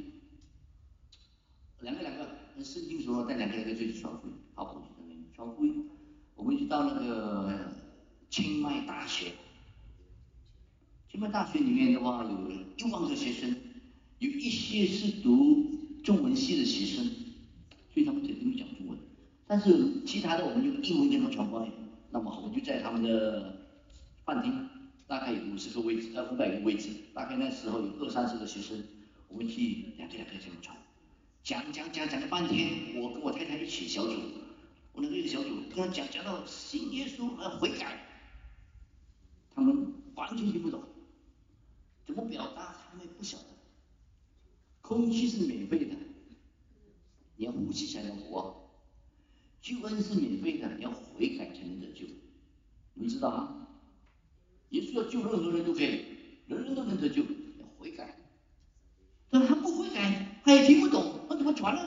[1.81, 5.89] 两个两个，圣经说带两个两个出去传福音，好，我去那边传福音。
[6.37, 7.73] 我们就到那个
[8.29, 9.33] 清迈大学，
[11.11, 13.57] 清迈大学里面的话有一万个学生，
[14.19, 15.65] 有一些是读
[16.03, 17.05] 中文系的学生，
[17.93, 18.99] 所以他们肯定会讲中文。
[19.47, 21.67] 但是其他的我们用英文跟他们传播，
[22.11, 23.69] 那么我就在他们的
[24.25, 24.69] 饭厅，
[25.07, 28.83] 大概有五十个位置，呃五百个位置，大概那时候有二三十个学生，
[29.29, 30.77] 我们去两个两个这样传，
[31.43, 34.13] 讲讲讲讲了半天，我跟我太太一起小组，
[34.95, 38.07] 我那个小组跟他讲讲到信耶稣和悔改，
[39.55, 40.83] 他们完全听不懂，
[42.07, 43.45] 怎么表达他们不晓得，
[44.81, 45.97] 空气是免费的，
[47.37, 48.63] 你要呼吸才能活。
[49.61, 52.07] 救恩是免费的，你要悔改才能得救，
[52.95, 53.67] 你知道吗？
[54.71, 56.05] 耶稣要救任何人都可以，
[56.47, 58.17] 人人都能得救，要悔改。
[59.31, 61.81] 但他不悔改，他也听不懂，那怎么传呢？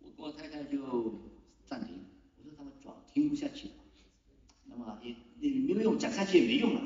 [0.00, 1.29] 我跟我太太就，
[3.20, 3.74] 听不下去了，
[4.64, 6.80] 那么也也没有用，讲下去也没用了，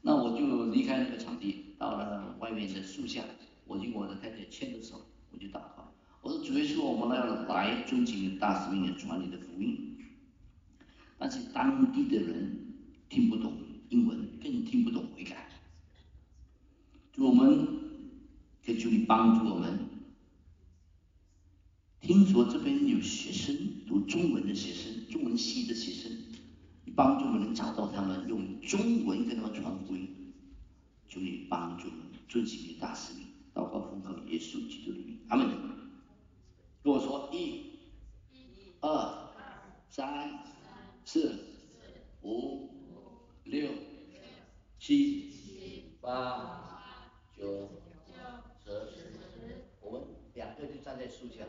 [0.00, 3.22] 那我就离开那个场地，到了外面的树下，
[3.66, 5.92] 我跟我的太太牵着手，我就祷告。
[6.22, 9.98] 我说主耶稣我们要来尊敬大使命的传你的福音，
[11.18, 12.56] 但是当地的人
[13.10, 13.52] 听不懂
[13.90, 15.50] 英文，更听不懂悔改。
[17.12, 17.66] 就我们
[18.64, 19.53] 可以求你帮助
[22.14, 26.16] 听说这边有学生读中文的学生，中文系的学生，
[26.84, 30.32] 你帮助我们找到他们，用中文跟他们传福音，
[31.08, 35.48] 求你帮助我们遵行你大使命，祷告奉靠耶稣基督的名，阿门。
[36.84, 37.80] 跟我说一、
[38.78, 39.30] 二、
[39.88, 40.38] 三、
[41.04, 41.34] 四、
[42.22, 42.70] 五、
[43.42, 43.70] 六、
[44.78, 46.80] 七、八、
[47.36, 47.70] 九、
[48.64, 48.70] 十，
[49.80, 50.02] 我们
[50.34, 51.44] 两个就站在树下。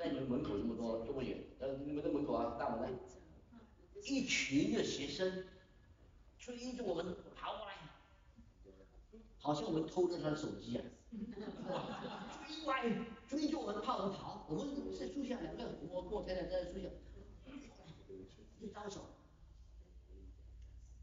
[0.00, 2.98] 在你们门口这么多，这么远，呃，你们的门口啊，大门呢，
[4.02, 5.44] 一群的学生
[6.38, 7.74] 追着我们跑过来，
[9.36, 10.84] 好像我们偷了他的手机啊，
[12.48, 12.82] 追过来，
[13.28, 16.88] 追着我们跑，我们跑，我们在树下两个，我跟我太太在树下，
[18.58, 19.00] 一招手，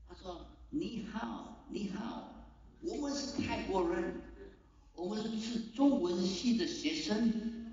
[0.08, 2.34] 他说你好，你好，
[2.82, 4.22] 我们是泰国人，
[4.96, 7.67] 我们是是中文系的学生。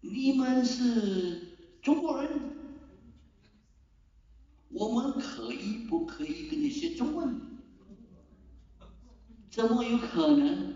[0.00, 2.30] 你们是中国人，
[4.68, 7.40] 我们可以不可以跟你学中文？
[9.50, 10.74] 怎么有可能？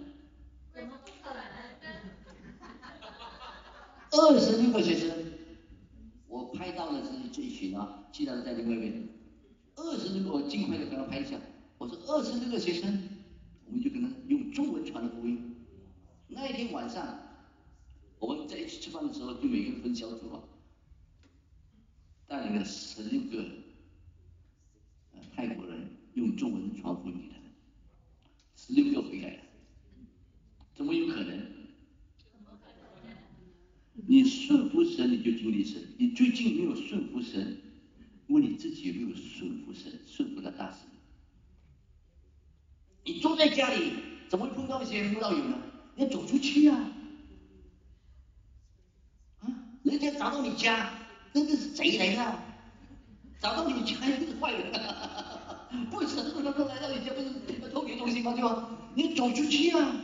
[0.74, 1.42] 怎么不可能？
[4.10, 5.08] 二十六个学生，
[6.26, 9.08] 我拍到的是这一群啊，其他的在另外一边。
[9.76, 11.38] 二十六个，我尽快的给他拍一下。
[11.78, 13.08] 我说二十六个学生，
[13.66, 15.54] 我们就跟他用中文传的福音。
[16.26, 17.28] 那一天晚上。
[18.22, 20.40] 我们在一起吃饭的时候，就每个人分小组啊，
[22.28, 23.44] 带领了十六个
[25.12, 27.50] 呃泰国人用中文传福音给他们，
[28.54, 29.42] 十六个回来了，
[30.72, 31.50] 怎么有可能？
[34.06, 35.82] 你顺服神，你就经历神。
[35.98, 37.60] 你最近没有顺服神，
[38.28, 40.86] 问你自己有没有顺服神，顺服了大神？
[43.04, 43.94] 你坐在家里，
[44.28, 45.60] 怎么会碰到一些慕道友呢？
[45.96, 46.98] 你要走出去啊！
[49.84, 49.98] 人
[50.62, 50.90] 家
[51.32, 52.38] 找到你家，那个是贼来的，
[53.40, 54.72] 找到你家那是坏人，
[55.90, 58.32] 不是他们来到你家不是偷你东西吗？
[58.32, 58.68] 对吧？
[58.94, 59.96] 你走出去啊！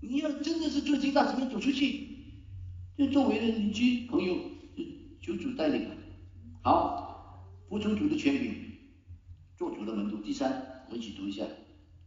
[0.00, 2.08] 你要真的是做金大使命走出去，
[2.96, 4.38] 这周围的邻居朋友，
[5.20, 5.88] 求主带领。
[6.62, 8.54] 好，服从主的权柄，
[9.56, 10.18] 做主的门徒。
[10.18, 11.44] 第三，我们一起读一下，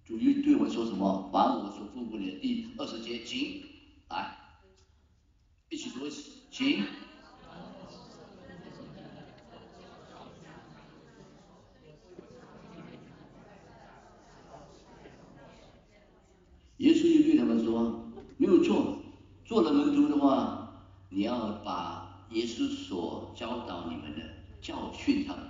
[0.05, 1.29] 主又对我们说什么？
[1.33, 3.63] 凡我所吩咐你的，第二十节，请
[4.09, 4.35] 来。
[5.69, 6.83] 一起读一起，请。
[16.77, 18.99] 耶稣就对他们说：“没有错，
[19.43, 24.23] 做了门徒的话，你要把耶稣所教导你们的
[24.61, 25.43] 教训他们。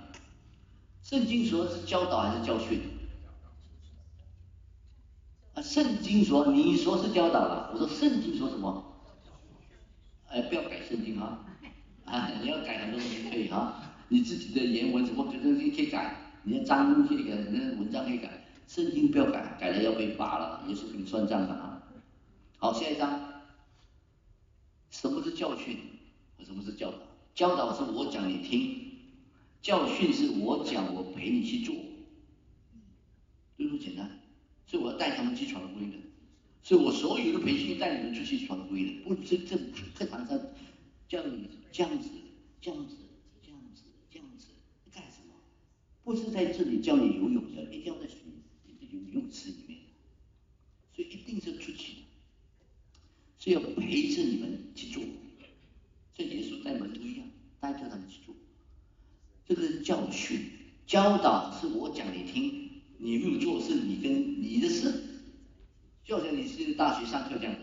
[1.04, 2.80] 圣经说是教导还是教训？
[5.54, 8.84] 啊，圣经说，你说是教导了，我说圣经说什么？”
[10.30, 11.44] 哎，不要改圣经哈，
[12.04, 21.82] 啊，你要改很多东西可以哈，你自己的原文什么东西可以改，你的章可以改，你的文章可以改，圣经不要改，改了要被罚了，也是给你算账的啊。
[22.58, 23.42] 好，下一章，
[24.90, 25.76] 什么是教训？
[26.44, 26.98] 什么是教导？
[27.34, 28.92] 教导是我讲你听，
[29.60, 31.74] 教训是我讲我陪你去做，
[33.58, 34.20] 就这么简单，
[34.66, 35.96] 所以我要带他们去传福音的。
[36.62, 39.56] 所以我所有的培训带你们出去传福音的，不是这
[39.94, 40.38] 课堂上
[41.08, 42.08] 教你这样子、
[42.60, 42.96] 这样子、
[43.42, 44.46] 这样子、这样子
[44.92, 45.34] 干什么？
[46.04, 48.18] 不是在这里教你游泳的，一定要在水
[48.92, 49.78] 游泳池里面。
[50.94, 51.98] 所以一定是出去的，
[53.38, 55.02] 是要陪着你们去做，
[56.14, 57.26] 这耶稣带门徒一样，
[57.58, 58.34] 带着他们去做。
[59.46, 60.50] 这个教训、
[60.86, 65.09] 教导，是我讲你听，你没有做是你跟你的事。
[66.10, 67.60] 就像你是大学上课这样的，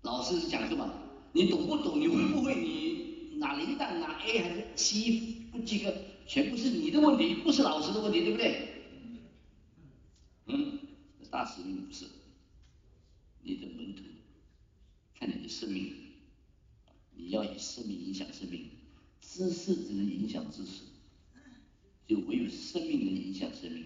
[0.00, 0.90] 老师是讲什么，
[1.34, 2.00] 你懂不懂？
[2.00, 2.54] 你会不会？
[2.54, 5.20] 你拿零蛋拿 A 还是 C
[5.52, 5.92] 不及格，
[6.26, 8.68] 全部是你的问题，不是老师的问题，对不对？
[10.46, 10.78] 嗯，
[11.30, 12.06] 大使命不是
[13.42, 14.04] 你的门徒，
[15.20, 15.92] 看你的生命，
[17.14, 18.70] 你要以生命影响生命，
[19.20, 20.80] 知识只能影响知识，
[22.08, 23.84] 就唯有生命能影响生命。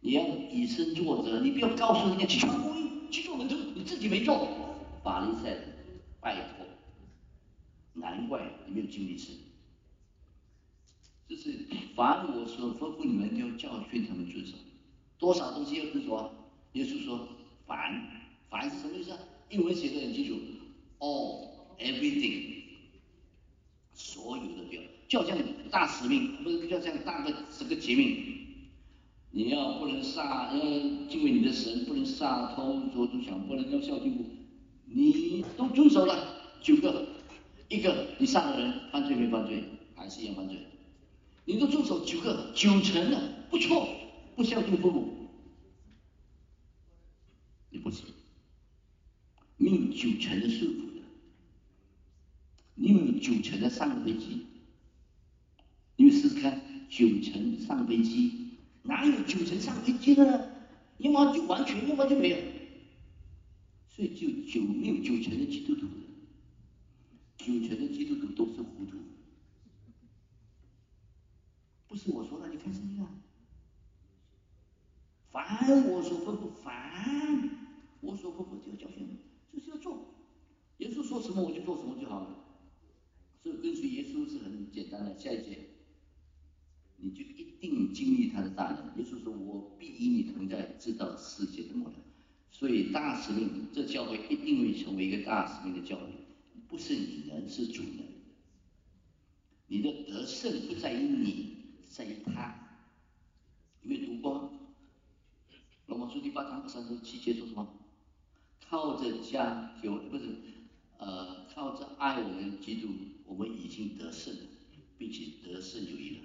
[0.00, 2.44] 你要以身作则，你不要告诉人家去。
[3.10, 4.48] 去做门徒，你自己没做，
[5.02, 5.68] 法利赛人，
[6.20, 6.66] 拜托，
[7.94, 9.34] 难怪你没有经历神。
[11.28, 14.54] 就是凡我所吩咐你们，要教训他们遵守。
[15.18, 16.30] 多少东西要遵守啊？
[16.72, 17.28] 耶稣说，
[17.66, 18.02] 凡，
[18.48, 19.18] 凡是什么意思啊？
[19.48, 20.34] 英文写的很清楚
[20.98, 22.62] ，all，everything，
[23.92, 25.38] 所有的表，就好像
[25.70, 28.49] 大使命，不是，就像大个这个诫命。
[29.32, 30.60] 你要不能杀，要
[31.08, 34.30] 敬畏你的神，不能杀偷捉住抢，不能要孝敬父母，
[34.86, 36.36] 你都遵守了。
[36.60, 37.06] 九个，
[37.68, 39.64] 一个你杀了人，犯罪没犯罪，
[39.94, 40.58] 还是一样犯罪，
[41.44, 43.88] 你都遵守九个，九成了，不错，
[44.34, 45.28] 不孝敬父母，
[47.70, 48.06] 你不行，
[49.56, 51.02] 你有九成的顺服的，
[52.74, 54.44] 你有九成的上飞机，
[55.96, 56.60] 你们试试看，
[56.90, 58.39] 九成上飞机。
[58.82, 60.50] 哪有九成上飞机的呢？
[60.98, 62.36] 要么就完全，要么就没有。
[63.88, 65.86] 所以就九没有九成的基督徒，
[67.36, 68.98] 九成的基督徒都是糊涂。
[71.88, 73.10] 不是我说的，你看圣经啊。
[75.30, 77.50] 凡我所吩咐，凡
[78.00, 79.18] 我所吩咐就要教训，
[79.52, 80.14] 就是要做。
[80.78, 82.44] 耶稣说什么我就做什么就好了。
[83.42, 85.18] 所以跟随耶稣是很简单的。
[85.18, 85.58] 下一节。
[87.02, 91.94] 你就一定经历他的大能，耶稣说：“我必与你同在，直到世界的末了。”
[92.50, 96.02] 所以大使命，这教会一定会成为一个大使命的教会，
[96.68, 98.04] 不是你能，是主能。
[99.68, 101.56] 你的得胜不在于你，
[101.88, 102.56] 在于他。
[103.82, 104.52] 有没有读过？
[105.86, 107.66] 罗马书第八章三十七节说什么？
[108.68, 110.24] 靠着加有不是
[110.98, 112.88] 呃，靠着爱我们基督，
[113.24, 114.34] 我们已经得胜，
[114.98, 116.22] 并且得胜有余了。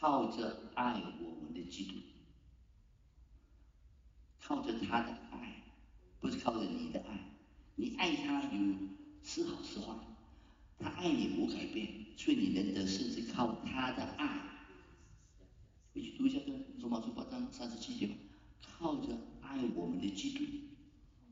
[0.00, 1.92] 靠着爱我们的基督，
[4.40, 5.62] 靠着他的爱，
[6.20, 7.36] 不是靠着你的爱。
[7.74, 8.74] 你爱他有
[9.22, 9.94] 是好是坏，
[10.78, 14.40] 他爱你无改变，所以你能得胜是靠他的爱。
[15.92, 18.14] 你去读一下这罗马书八章三十七节吧。
[18.62, 20.44] 靠着爱我们的基督，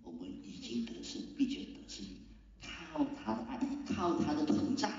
[0.02, 2.04] 我们已经得胜，并且得胜。
[2.60, 3.58] 靠他的爱，
[3.94, 4.92] 靠他的同在，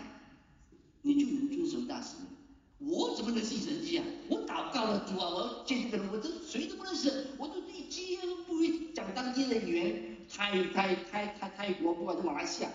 [1.04, 2.39] 你就能遵守大使命。
[2.80, 4.06] 我怎么能信神迹啊？
[4.30, 12.72] 我祷告了主啊，我见这个人，我这谁都不认识，我都一句都不会讲当地的语言，泰泰泰泰泰国，不管是马来西亚，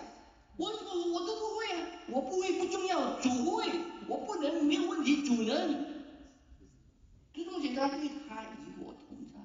[0.57, 3.67] 我我我都不会啊，我不会不重要，主会，
[4.07, 5.85] 我不能没有问题，主能，
[7.33, 9.39] 就这么简单，因为他与我同在，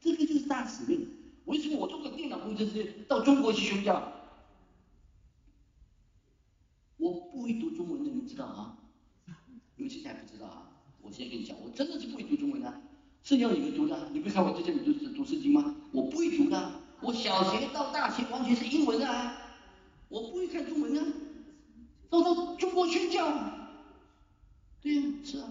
[0.00, 1.08] 这个就是大使命。
[1.44, 4.12] 为什么我做个电脑工程师到中国去宣教？
[6.96, 7.70] 我不会读，
[9.86, 10.68] 们现在不知道啊？
[11.00, 12.82] 我现在跟你讲，我真的是不会读中文的，
[13.22, 14.10] 是要你们读的。
[14.12, 15.76] 你不看我在这里读读圣经吗？
[15.92, 19.38] 我不会读的，我小学到大学完全是英文的啊，
[20.08, 21.06] 我不会看中文啊。
[22.10, 23.28] 到到中国宣教，
[24.82, 25.48] 对呀，是啊，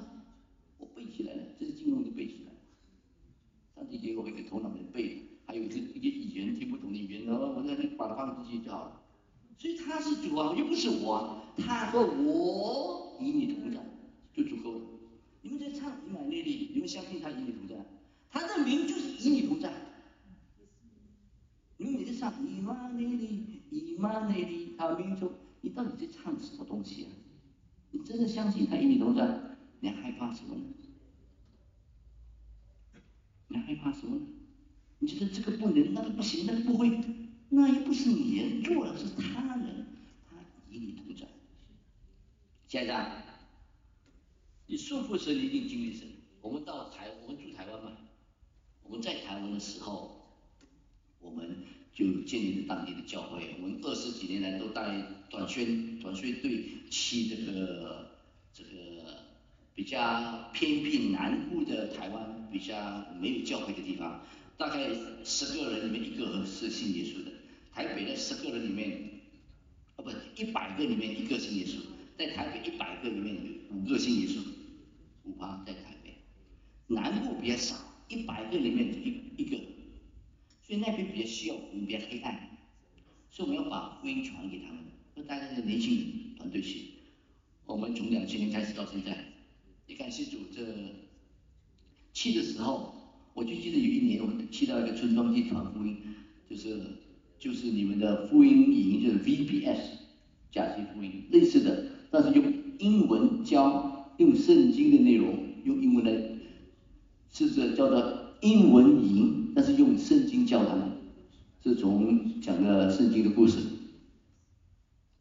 [0.77, 2.57] 我背起来了，这是经文都背起来了。
[3.75, 9.01] 上帝给我一个头脑能背，还有一些一些语言听不懂的语言，然后我再把它放进去就好了。
[9.57, 13.79] 所以他是主啊，又不是我，他和我与你同在。
[14.35, 14.81] 就足够了。
[15.41, 17.75] 你们在唱以马内利，你们相信他与你同在？
[18.29, 19.71] 他的名就是与你同在。
[21.77, 25.31] 你们每次唱以马内利，以马内利，他名中，
[25.61, 27.11] 你到底在唱什么东西啊？
[27.91, 29.57] 你真的相信他与你同在？
[29.79, 30.63] 你害怕什么呢？
[33.47, 34.25] 你害怕什么呢？
[34.99, 36.99] 你觉得这个不能，那个不行，那个不会，
[37.49, 39.85] 那又不是你人做的，是他人，
[40.27, 40.37] 他
[40.69, 41.27] 与你同在。
[42.67, 42.95] 先生。
[44.67, 46.07] 你顺服神，你一定经历神。
[46.41, 47.91] 我们到台，我们住台湾嘛，
[48.83, 50.41] 我们在台湾的时候，
[51.19, 51.57] 我们
[51.93, 53.55] 就建立了当地的教会。
[53.61, 58.11] 我们二十几年来都带短宣，短宣队去这个
[58.53, 58.69] 这个
[59.75, 64.25] 比较偏僻南部的台湾，比较没有教会的地方。
[64.57, 64.89] 大概
[65.23, 67.31] 十个人里面一个是信耶稣的。
[67.71, 69.21] 台北的十个人里面，
[69.95, 70.09] 啊不，
[70.41, 71.81] 一百个里面一个信耶稣。
[72.17, 74.39] 在台北一百个里面有五个信耶稣。
[75.25, 76.15] 五八在台北，
[76.87, 77.75] 南部比较少，
[78.07, 79.57] 一百个里面一一个，
[80.61, 82.57] 所以那边比较需要福音，比较黑暗，
[83.29, 84.83] 所以我们要把福音传给他们。
[85.15, 86.89] 那大家是年轻人团队去，
[87.65, 89.17] 我们从两千年开始到现在，
[89.87, 90.61] 你看新主这
[92.13, 92.93] 去的时候，
[93.33, 95.97] 我就记得有一年我们去到一个村庄去传福音，
[96.49, 96.79] 就是
[97.39, 99.79] 就是你们的福音营，就是 VBS
[100.51, 103.93] 假期福音类似的，但是用英文教。
[104.17, 106.11] 用圣经的内容用英文来，
[107.31, 110.91] 是这叫做英文营，但是用圣经教他们，
[111.63, 113.59] 是从讲的圣经的故事。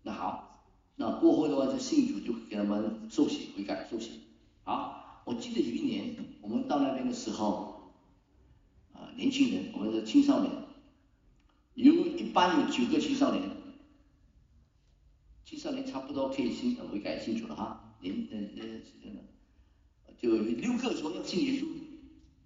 [0.03, 0.67] 那好，
[0.97, 4.21] 那过后的话，这信主就给他们受洗悔改受洗。
[4.63, 7.95] 好，我记得有一年我们到那边的时候，
[8.93, 10.53] 啊，年轻人，我们的青少年，
[11.75, 13.43] 有一般有九个青少年，
[15.45, 17.94] 青少年差不多可以信悔改信主了哈。
[18.05, 18.39] 年呃
[20.07, 21.67] 呃，就六个说要信耶稣，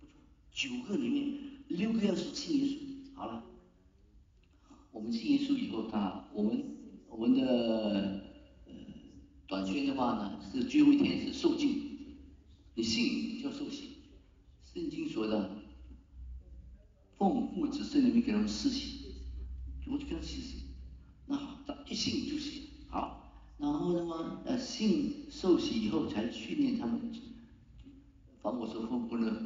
[0.01, 0.15] 不错，
[0.53, 1.35] 九个里面
[1.67, 3.45] 六个要是信耶稣，好了，
[4.93, 6.65] 我们信耶稣以后，他我们
[7.09, 8.23] 我们的
[8.67, 8.73] 呃
[9.49, 11.83] 短宣的话呢，是最后一天是受敬，
[12.75, 13.97] 你信就要受洗，
[14.73, 15.51] 圣经说的，
[17.17, 19.15] 奉父子圣灵给他们施洗，
[19.87, 20.63] 我就跟他施洗，
[21.27, 22.68] 那好，他一信就行，
[23.59, 27.13] 然后呢么呃信受洗以后才训练他们，
[28.41, 29.43] 凡我所吩咐的，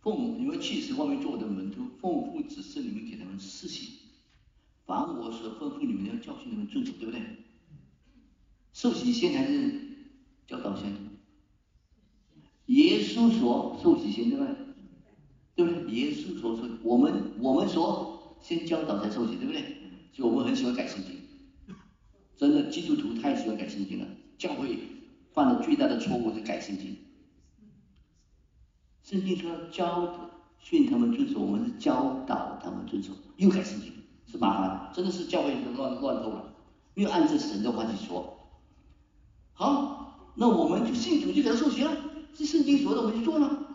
[0.00, 3.98] 奉你们去使外面做我的门徒，奉父子圣灵给他们施洗，
[4.86, 7.20] 凡我所吩咐你们要教训你们遵守，对不对？
[8.72, 9.74] 受洗先还是
[10.46, 10.94] 教导先？
[12.66, 14.54] 耶稣说受洗先，对不对？
[15.56, 15.94] 对不对？
[15.94, 19.76] 耶稣说说我们我们说先教导才受洗，对不对？
[20.12, 21.21] 所以我们很喜欢改圣经，
[22.42, 24.76] 真的基督徒太喜欢改圣经了，教会
[25.32, 26.96] 犯了最大的错误是改圣经。
[29.04, 33.92] 圣经说教训他们遵守，我们是教导他们遵守，又改圣经，
[34.26, 36.52] 是麻烦，真的是教会乱乱透了，
[36.94, 38.36] 没有按照神的话去说。
[39.52, 41.96] 好，那我们就信主就给他受洗了，
[42.34, 43.68] 是圣经说的，我们就做了。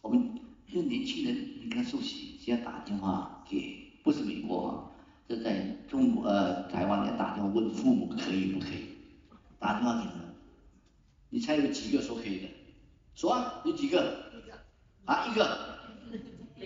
[0.00, 4.89] 我们这年轻人，你看受洗，先要打电话给，不是美国哈，
[5.30, 8.96] 这在中国呃台湾要打电话问父母可以不可以，
[9.60, 10.34] 打电话给他们，
[11.28, 12.48] 你猜有几个说可以的？
[13.14, 14.24] 说啊，有几个？
[15.04, 15.78] 啊，一个。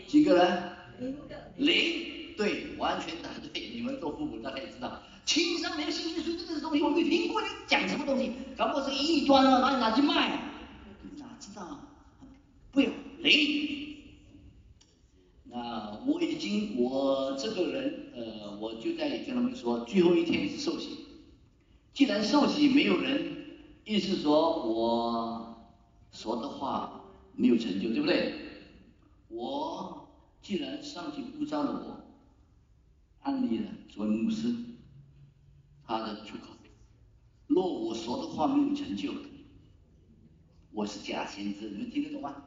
[0.09, 1.13] 几个人？
[1.59, 2.35] 零。
[2.39, 3.69] 对，完全答对。
[3.75, 10.39] 你们做父母大概也知道，亲生没有信耶稣这个东西，我没听过你讲什么东西，搞不好是异端啊，把你拿去卖，
[11.19, 11.81] 哪知道啊？
[12.73, 12.89] 不要
[13.19, 13.84] 零。
[15.55, 20.99] 那我已经，我这个人，呃，我就在跟他们说，最后一天是受洗。
[21.93, 23.37] 既然受洗没有人，
[23.85, 25.71] 意思说我
[26.11, 27.05] 说的话
[27.37, 28.35] 没有成就，对不对？
[29.29, 30.09] 我
[30.43, 32.05] 既然上帝呼召了我，
[33.21, 34.53] 安利了作为牧师，
[35.87, 36.49] 他的出口，
[37.47, 39.13] 若我说的话没有成就，
[40.73, 42.43] 我是假先知，你们听得懂吗？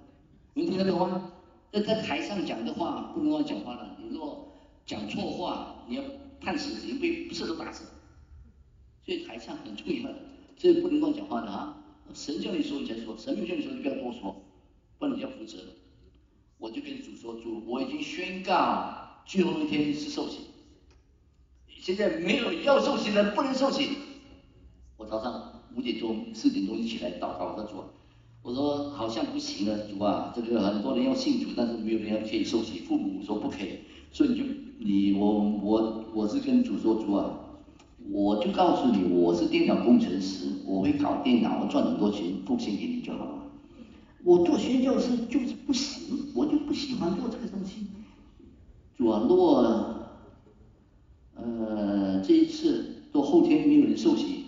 [0.56, 1.32] 你们听得懂吗？
[1.72, 4.54] 那在台上讲的话不能乱讲话了，你若
[4.86, 6.04] 讲错话，你要
[6.40, 7.86] 判死刑，被不是都打死。
[9.06, 10.16] 所以台上很重要的，
[10.58, 11.78] 这不能乱讲话的啊！
[12.14, 14.36] 神叫你说你才说，神没叫你说你不要多说，
[14.98, 15.58] 不然你要负责。
[16.58, 20.40] 我就跟主说，主，我已经宣告最后一天是受刑，
[21.68, 23.96] 现在没有要受刑的不能受刑。
[24.96, 27.84] 我早上五点钟、四点钟就起来祷告，我说主，
[28.42, 33.80] 我说好像不行了，主啊，这个很多人要信主，但是没有人要可以受洗，父母说不可以，
[34.12, 34.44] 所以你就
[34.80, 37.42] 你我我我是跟主说，主啊。
[38.10, 43.44] 我就告诉你，我是电脑工程师，我会搞电脑，我赚很多钱，奉献给你就好了。
[44.24, 47.88] 我做宣教师就是不行，我就不喜欢做这个东西。
[48.98, 49.62] 主啊，若
[51.36, 54.46] 呃这一次到后天没有人受洗，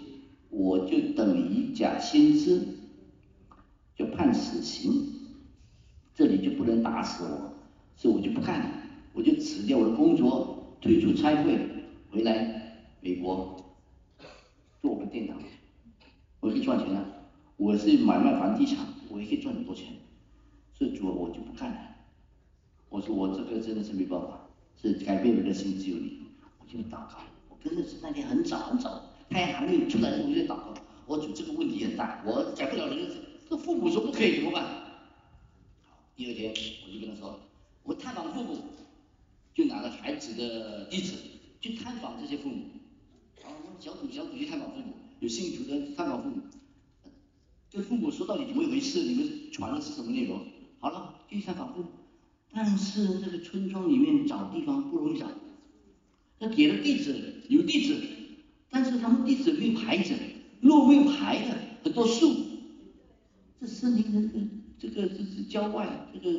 [0.49, 2.61] 我就等于假先知，
[3.99, 5.09] 就判死刑，
[6.15, 7.53] 这里就不能打死我，
[7.97, 8.71] 所以我就不干了，
[9.11, 11.59] 我就辞掉我的工作，退出差会，
[12.09, 12.55] 回来。
[13.01, 13.57] 美国
[14.81, 15.33] 做我的电脑，
[16.39, 17.05] 我可以赚钱啊！
[17.57, 19.87] 我是买卖房地产，我也可以赚很多钱。
[20.73, 21.79] 所以主我就不干了。
[22.87, 24.47] 我说我这个真的是没办法，
[24.81, 26.19] 是改变人的心只有你。
[26.59, 27.19] 我就祷告，
[27.49, 30.73] 我真的是那天很早很早，太阳还没有出来，我就在祷告。
[31.05, 33.09] 我主这个问题很大，我改不了人，
[33.49, 34.63] 这父母说不可以怎么办？
[35.87, 36.53] 好，第二天
[36.85, 37.39] 我就跟他说，
[37.81, 38.59] 我探访父母，
[39.55, 41.15] 就拿了孩子的地址
[41.59, 42.65] 去探访这些父母。
[43.41, 46.43] 然后小组小组去探访父母，有兴趣的探访父母，
[47.71, 49.01] 跟父母说到底怎么一回事？
[49.01, 50.45] 你们传的是什么内容？
[50.79, 51.87] 好了，去探访父母，
[52.53, 55.25] 但是这个村庄里面找地方不容易找，
[56.39, 57.99] 他给了地址，有地址，
[58.69, 60.13] 但是他们地址没有牌子，
[60.61, 62.45] 路没有牌的，很多树，
[63.59, 64.21] 这森林的
[64.79, 66.31] 这个这个这是郊外，这个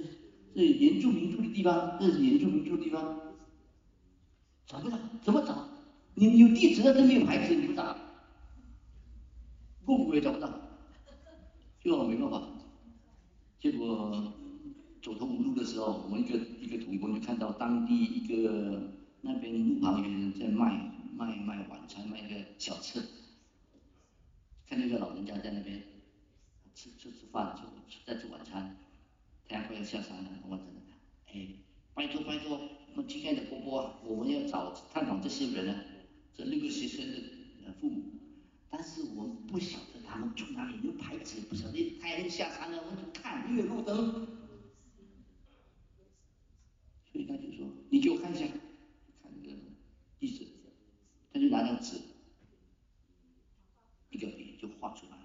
[0.54, 3.20] 是原住民住的地方，这是原住民住的地方，
[4.66, 5.68] 找不到，怎么找？
[6.14, 7.96] 你有地址，但是没有牌子，你不找，
[9.84, 10.50] 父母也找不到，
[11.82, 12.42] 就没办法。
[13.60, 14.32] 结果
[15.02, 23.02] 走投无路的时候，我们一个一个同工就看到当地一个那边路旁有人在卖卖卖晚餐，卖个小吃，
[24.66, 25.82] 看那个老人家在那边
[26.74, 27.56] 吃吃吃饭，
[27.88, 28.76] 就在吃晚餐，
[29.48, 30.80] 太阳快要下山了，我真的，
[31.26, 31.48] 哎，
[31.94, 32.58] 拜托拜托，
[32.92, 35.84] 我们亲爱的伯伯，我们要找探访这些人啊。
[36.32, 38.02] 这六个学生的父母，
[38.70, 42.16] 但是我们不晓得他们住哪里，有牌子不晓得，太
[43.54, 44.26] 有路灯，
[47.12, 48.46] 所以他就说，你给我看一下，
[49.20, 49.56] 看那个
[50.18, 50.46] 地址，
[51.32, 52.00] 他就拿张纸，
[54.08, 55.19] 一个笔就画出来，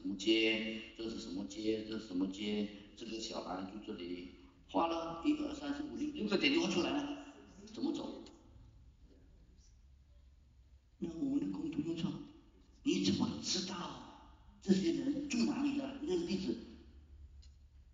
[0.00, 4.30] 什么街，这是什么街，这是什么街，这个小孩住这里，
[4.70, 7.26] 画了一二三四五六六个点就画出来了，
[7.72, 8.22] 怎么走？
[10.98, 12.10] 那我们的工读生说，
[12.84, 14.30] 你怎么知道
[14.62, 15.98] 这些人住哪里的？
[16.02, 16.56] 那个地址？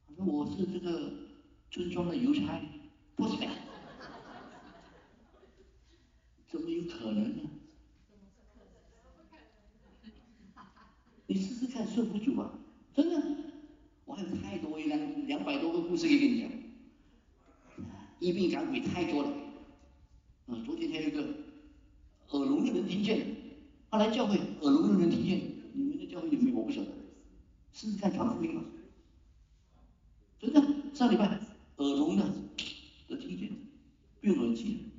[0.06, 1.12] 他说我是这个
[1.70, 2.60] 村庄的邮差，
[3.16, 3.48] 不是的，
[6.48, 7.50] 怎么有可能呢？
[11.26, 11.63] 你试试
[11.94, 12.50] 受不住啊，
[12.92, 13.22] 真的，
[14.04, 16.50] 我还有太多一两两百多个故事可以跟你讲，
[18.18, 19.28] 一病赶鬼太多了。
[20.48, 21.22] 啊，昨天还有一个
[22.30, 23.24] 耳聋的人听见，
[23.90, 25.40] 他来教会，耳聋的人听见，
[25.72, 26.56] 你们的教会有没有？
[26.56, 26.88] 我不晓得，
[27.72, 28.62] 试试看传福音吧。
[30.40, 30.60] 真的，
[30.92, 31.26] 上礼拜
[31.76, 32.24] 耳聋的
[33.08, 33.50] 都听见，
[34.20, 34.90] 不用耳机，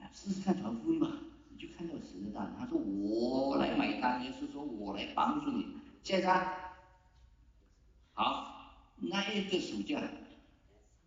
[0.00, 1.10] 哎，试试看传福音吧，
[1.48, 2.56] 你就看到神的大能。
[2.58, 5.66] 他说我来买单，也是说我来帮助你。
[6.02, 6.74] 现在，
[8.12, 10.02] 好，那一个暑假，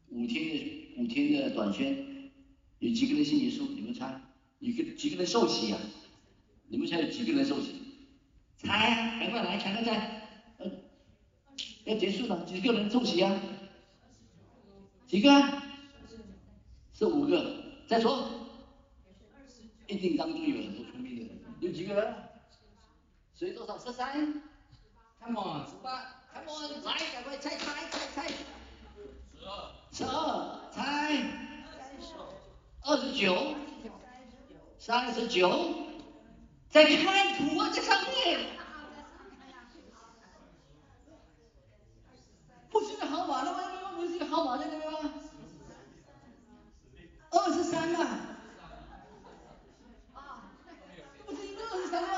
[0.10, 2.32] 五天的五天的短宣，
[2.80, 3.68] 有几个人信耶稣？
[3.76, 4.20] 你们猜？
[4.60, 5.78] 有个几个人受洗呀、
[6.68, 7.76] 你们猜有几个人受洗？
[8.58, 10.22] 猜啊，赶快来，抢个猜。
[10.58, 10.72] 呃，
[11.86, 13.36] 要结束了，几个人受洗啊？
[15.08, 15.64] 几个啊？
[16.94, 17.64] 是五个。
[17.88, 18.30] 再说，
[19.88, 21.40] 一定当中有很多聪明的人。
[21.60, 22.16] 有几个人？
[23.34, 23.78] 谁多少？
[23.78, 24.42] 十三
[25.20, 28.28] ？Come on，十八？Come on，来，赶快猜猜猜猜。
[29.34, 29.72] 十二。
[29.92, 31.22] 十二，猜。
[32.86, 33.56] 二十九。
[34.78, 35.50] 三十九。
[36.70, 38.40] 在看图啊，在上面。
[42.70, 43.96] 不是个号码了吗？
[43.96, 45.14] 不是个号码在那边吗？
[47.32, 48.20] 二十三嘛。
[51.26, 52.10] 不是应该二十三吗？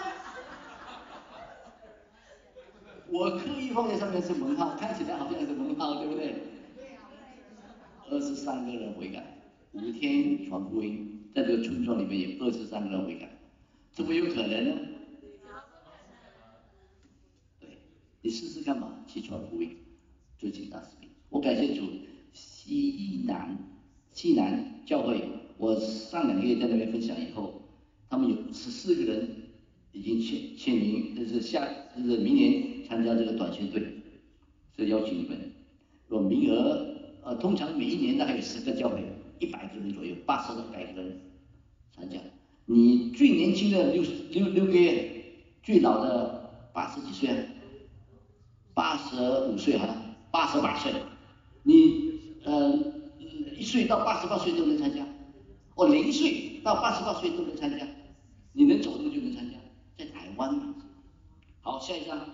[3.07, 6.41] 我刻意放在上面是门号，看起来好像是门号，对不对？
[8.09, 9.23] 二十三个人悔改，
[9.73, 13.29] 五天传福音，在这个村庄里面有二十三个人悔改，
[13.95, 14.77] 怎么有可能呢？
[17.61, 17.69] 对，
[18.21, 19.77] 你试试看嘛，去传福音，
[20.37, 21.09] 最近大视频。
[21.29, 21.83] 我感谢主，
[22.33, 23.57] 西南
[24.11, 25.23] 西南教会，
[25.57, 27.61] 我上两个月在那边分享以后，
[28.09, 29.29] 他们有十四个人
[29.93, 31.65] 已经签签名，这是下
[31.95, 33.81] 就是明年参加这个短宣队，
[34.75, 35.53] 是邀请你们。
[36.09, 39.01] 有名额，呃，通常每一年大概有十个教会，
[39.39, 41.21] 一百个人左右，八十到百个人
[41.95, 42.19] 参加。
[42.65, 45.23] 你最年轻的六六六个月，
[45.61, 47.43] 最老的八十几岁啊，
[48.73, 49.15] 八十
[49.49, 49.87] 五岁哈，
[50.31, 50.91] 八十八岁，
[51.63, 52.73] 你呃
[53.55, 55.05] 一岁到八十八岁都能参加，
[55.75, 57.87] 哦零岁到八十八岁都能参加，
[58.53, 59.57] 你能走路就能参加，
[59.97, 60.75] 在台湾嘛。
[61.61, 62.33] 好，下一张，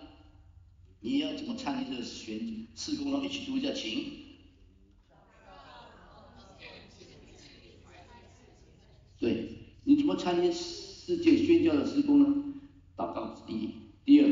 [1.02, 3.26] 你要怎么参与这个选施工呢？
[3.26, 4.30] 一起读一下，请。
[9.20, 9.51] 对，
[9.84, 12.44] 你怎么参与世界宣教的施工呢？
[12.96, 13.70] 祷告是第一，
[14.06, 14.32] 第二，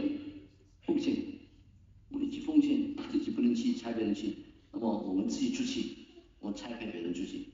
[0.85, 1.15] 奉献，
[2.09, 4.35] 我们去奉献，自己不能去，差别人去，
[4.71, 5.95] 那么我们自己出去，
[6.39, 7.49] 我差派别人出去。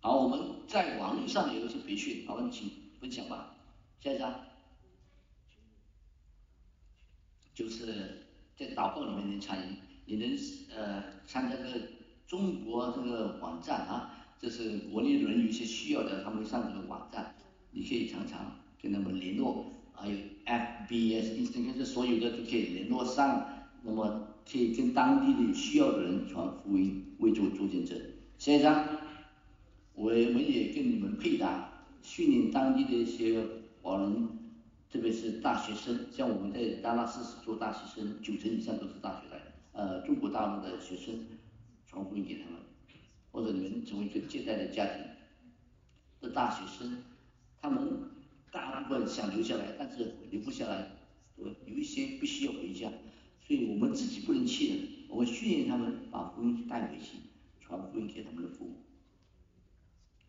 [0.00, 0.38] 好，我们
[0.68, 2.70] 在网络上有一些培训，好，你请
[3.00, 3.56] 分享吧。
[4.00, 4.44] 下一张，
[7.54, 8.26] 就是
[8.56, 10.36] 在祷告里面能参与，你能
[10.76, 11.86] 呃参加这个
[12.26, 14.11] 中国这个网站啊。
[14.42, 17.32] 这是国内人有些需要的，他们上这个网站，
[17.70, 27.96] 你可以常常跟他们联络，还有 FBS、Instagram 这所有的都可以联络上，那么可以跟当地的需要的人传福音，为主做见证。
[28.36, 28.84] 下一张，
[29.94, 33.40] 我们也跟你们配搭，训练当地的一些
[33.80, 34.28] 华人，
[34.90, 41.14] 特别是大学生，像我们在达拉斯是做大学生，九成以上都是大学来的，呃，中国大陆的学生，
[41.86, 42.58] 传福音给他们。
[43.32, 45.02] 或者你们成为一个接待的家庭
[46.20, 47.02] 的大学生，
[47.60, 48.10] 他们
[48.52, 50.90] 大部分想留下来，但是留不下来，
[51.36, 52.92] 呃，有一些必须要回家，
[53.46, 54.74] 所以我们自己不能去的，
[55.08, 57.16] 我们训练他们把福音带回去，
[57.60, 58.76] 传福音给他们的父母。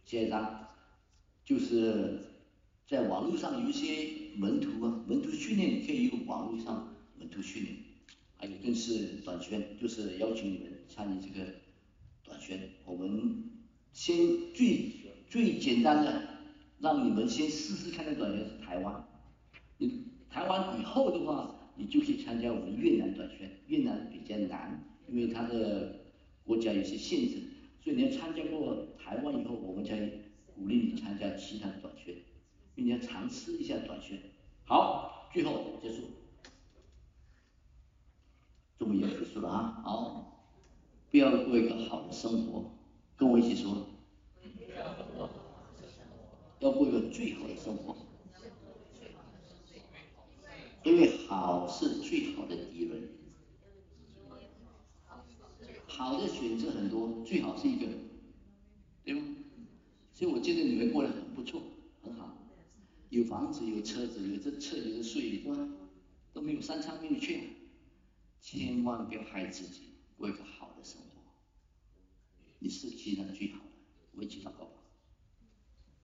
[0.05, 0.69] 下一章
[1.43, 2.19] 就是
[2.87, 7.75] 在网络上有一些门徒啊，门徒训练可以用网络上门徒训练，
[8.37, 11.62] 还有更是短宣，就是邀请你们参与这个。
[12.23, 13.49] 短宣，我们
[13.91, 14.15] 先
[14.53, 14.91] 最
[15.29, 16.23] 最简单的，
[16.79, 19.05] 让你们先试试看的短宣是台湾，
[19.77, 23.49] 你台湾以后的话，你就可以参加我们越南短宣。
[23.67, 26.01] 越南比较难，因为它的
[26.43, 27.41] 国家有些限制，
[27.83, 29.97] 所以你要参加过台湾以后，我们才
[30.55, 32.15] 鼓励你参加其他的短宣，
[32.75, 34.19] 并且尝试一下短宣。
[34.65, 36.03] 好，最后结束，
[38.77, 39.81] 终于要结束了啊！
[39.83, 40.32] 好，
[41.13, 42.71] 不要过一个好的生活，
[43.15, 43.85] 跟我一起说，
[46.59, 47.95] 要过一个最好的生活。
[50.83, 53.09] 因为好是最好的敌人，
[55.85, 57.85] 好的选择很多，最好是一个，
[59.03, 59.21] 对吗？
[60.15, 61.61] 所以我觉得你们过得很不错，
[62.01, 62.35] 很好，
[63.09, 65.69] 有房子，有车子，有这车，有这税，对吧？
[66.33, 67.39] 都没有三餐没有缺，
[68.41, 70.62] 千万不要害自己，过一个好，
[72.63, 73.71] 你是其他的最好的，
[74.13, 74.82] 我一起祷告吧。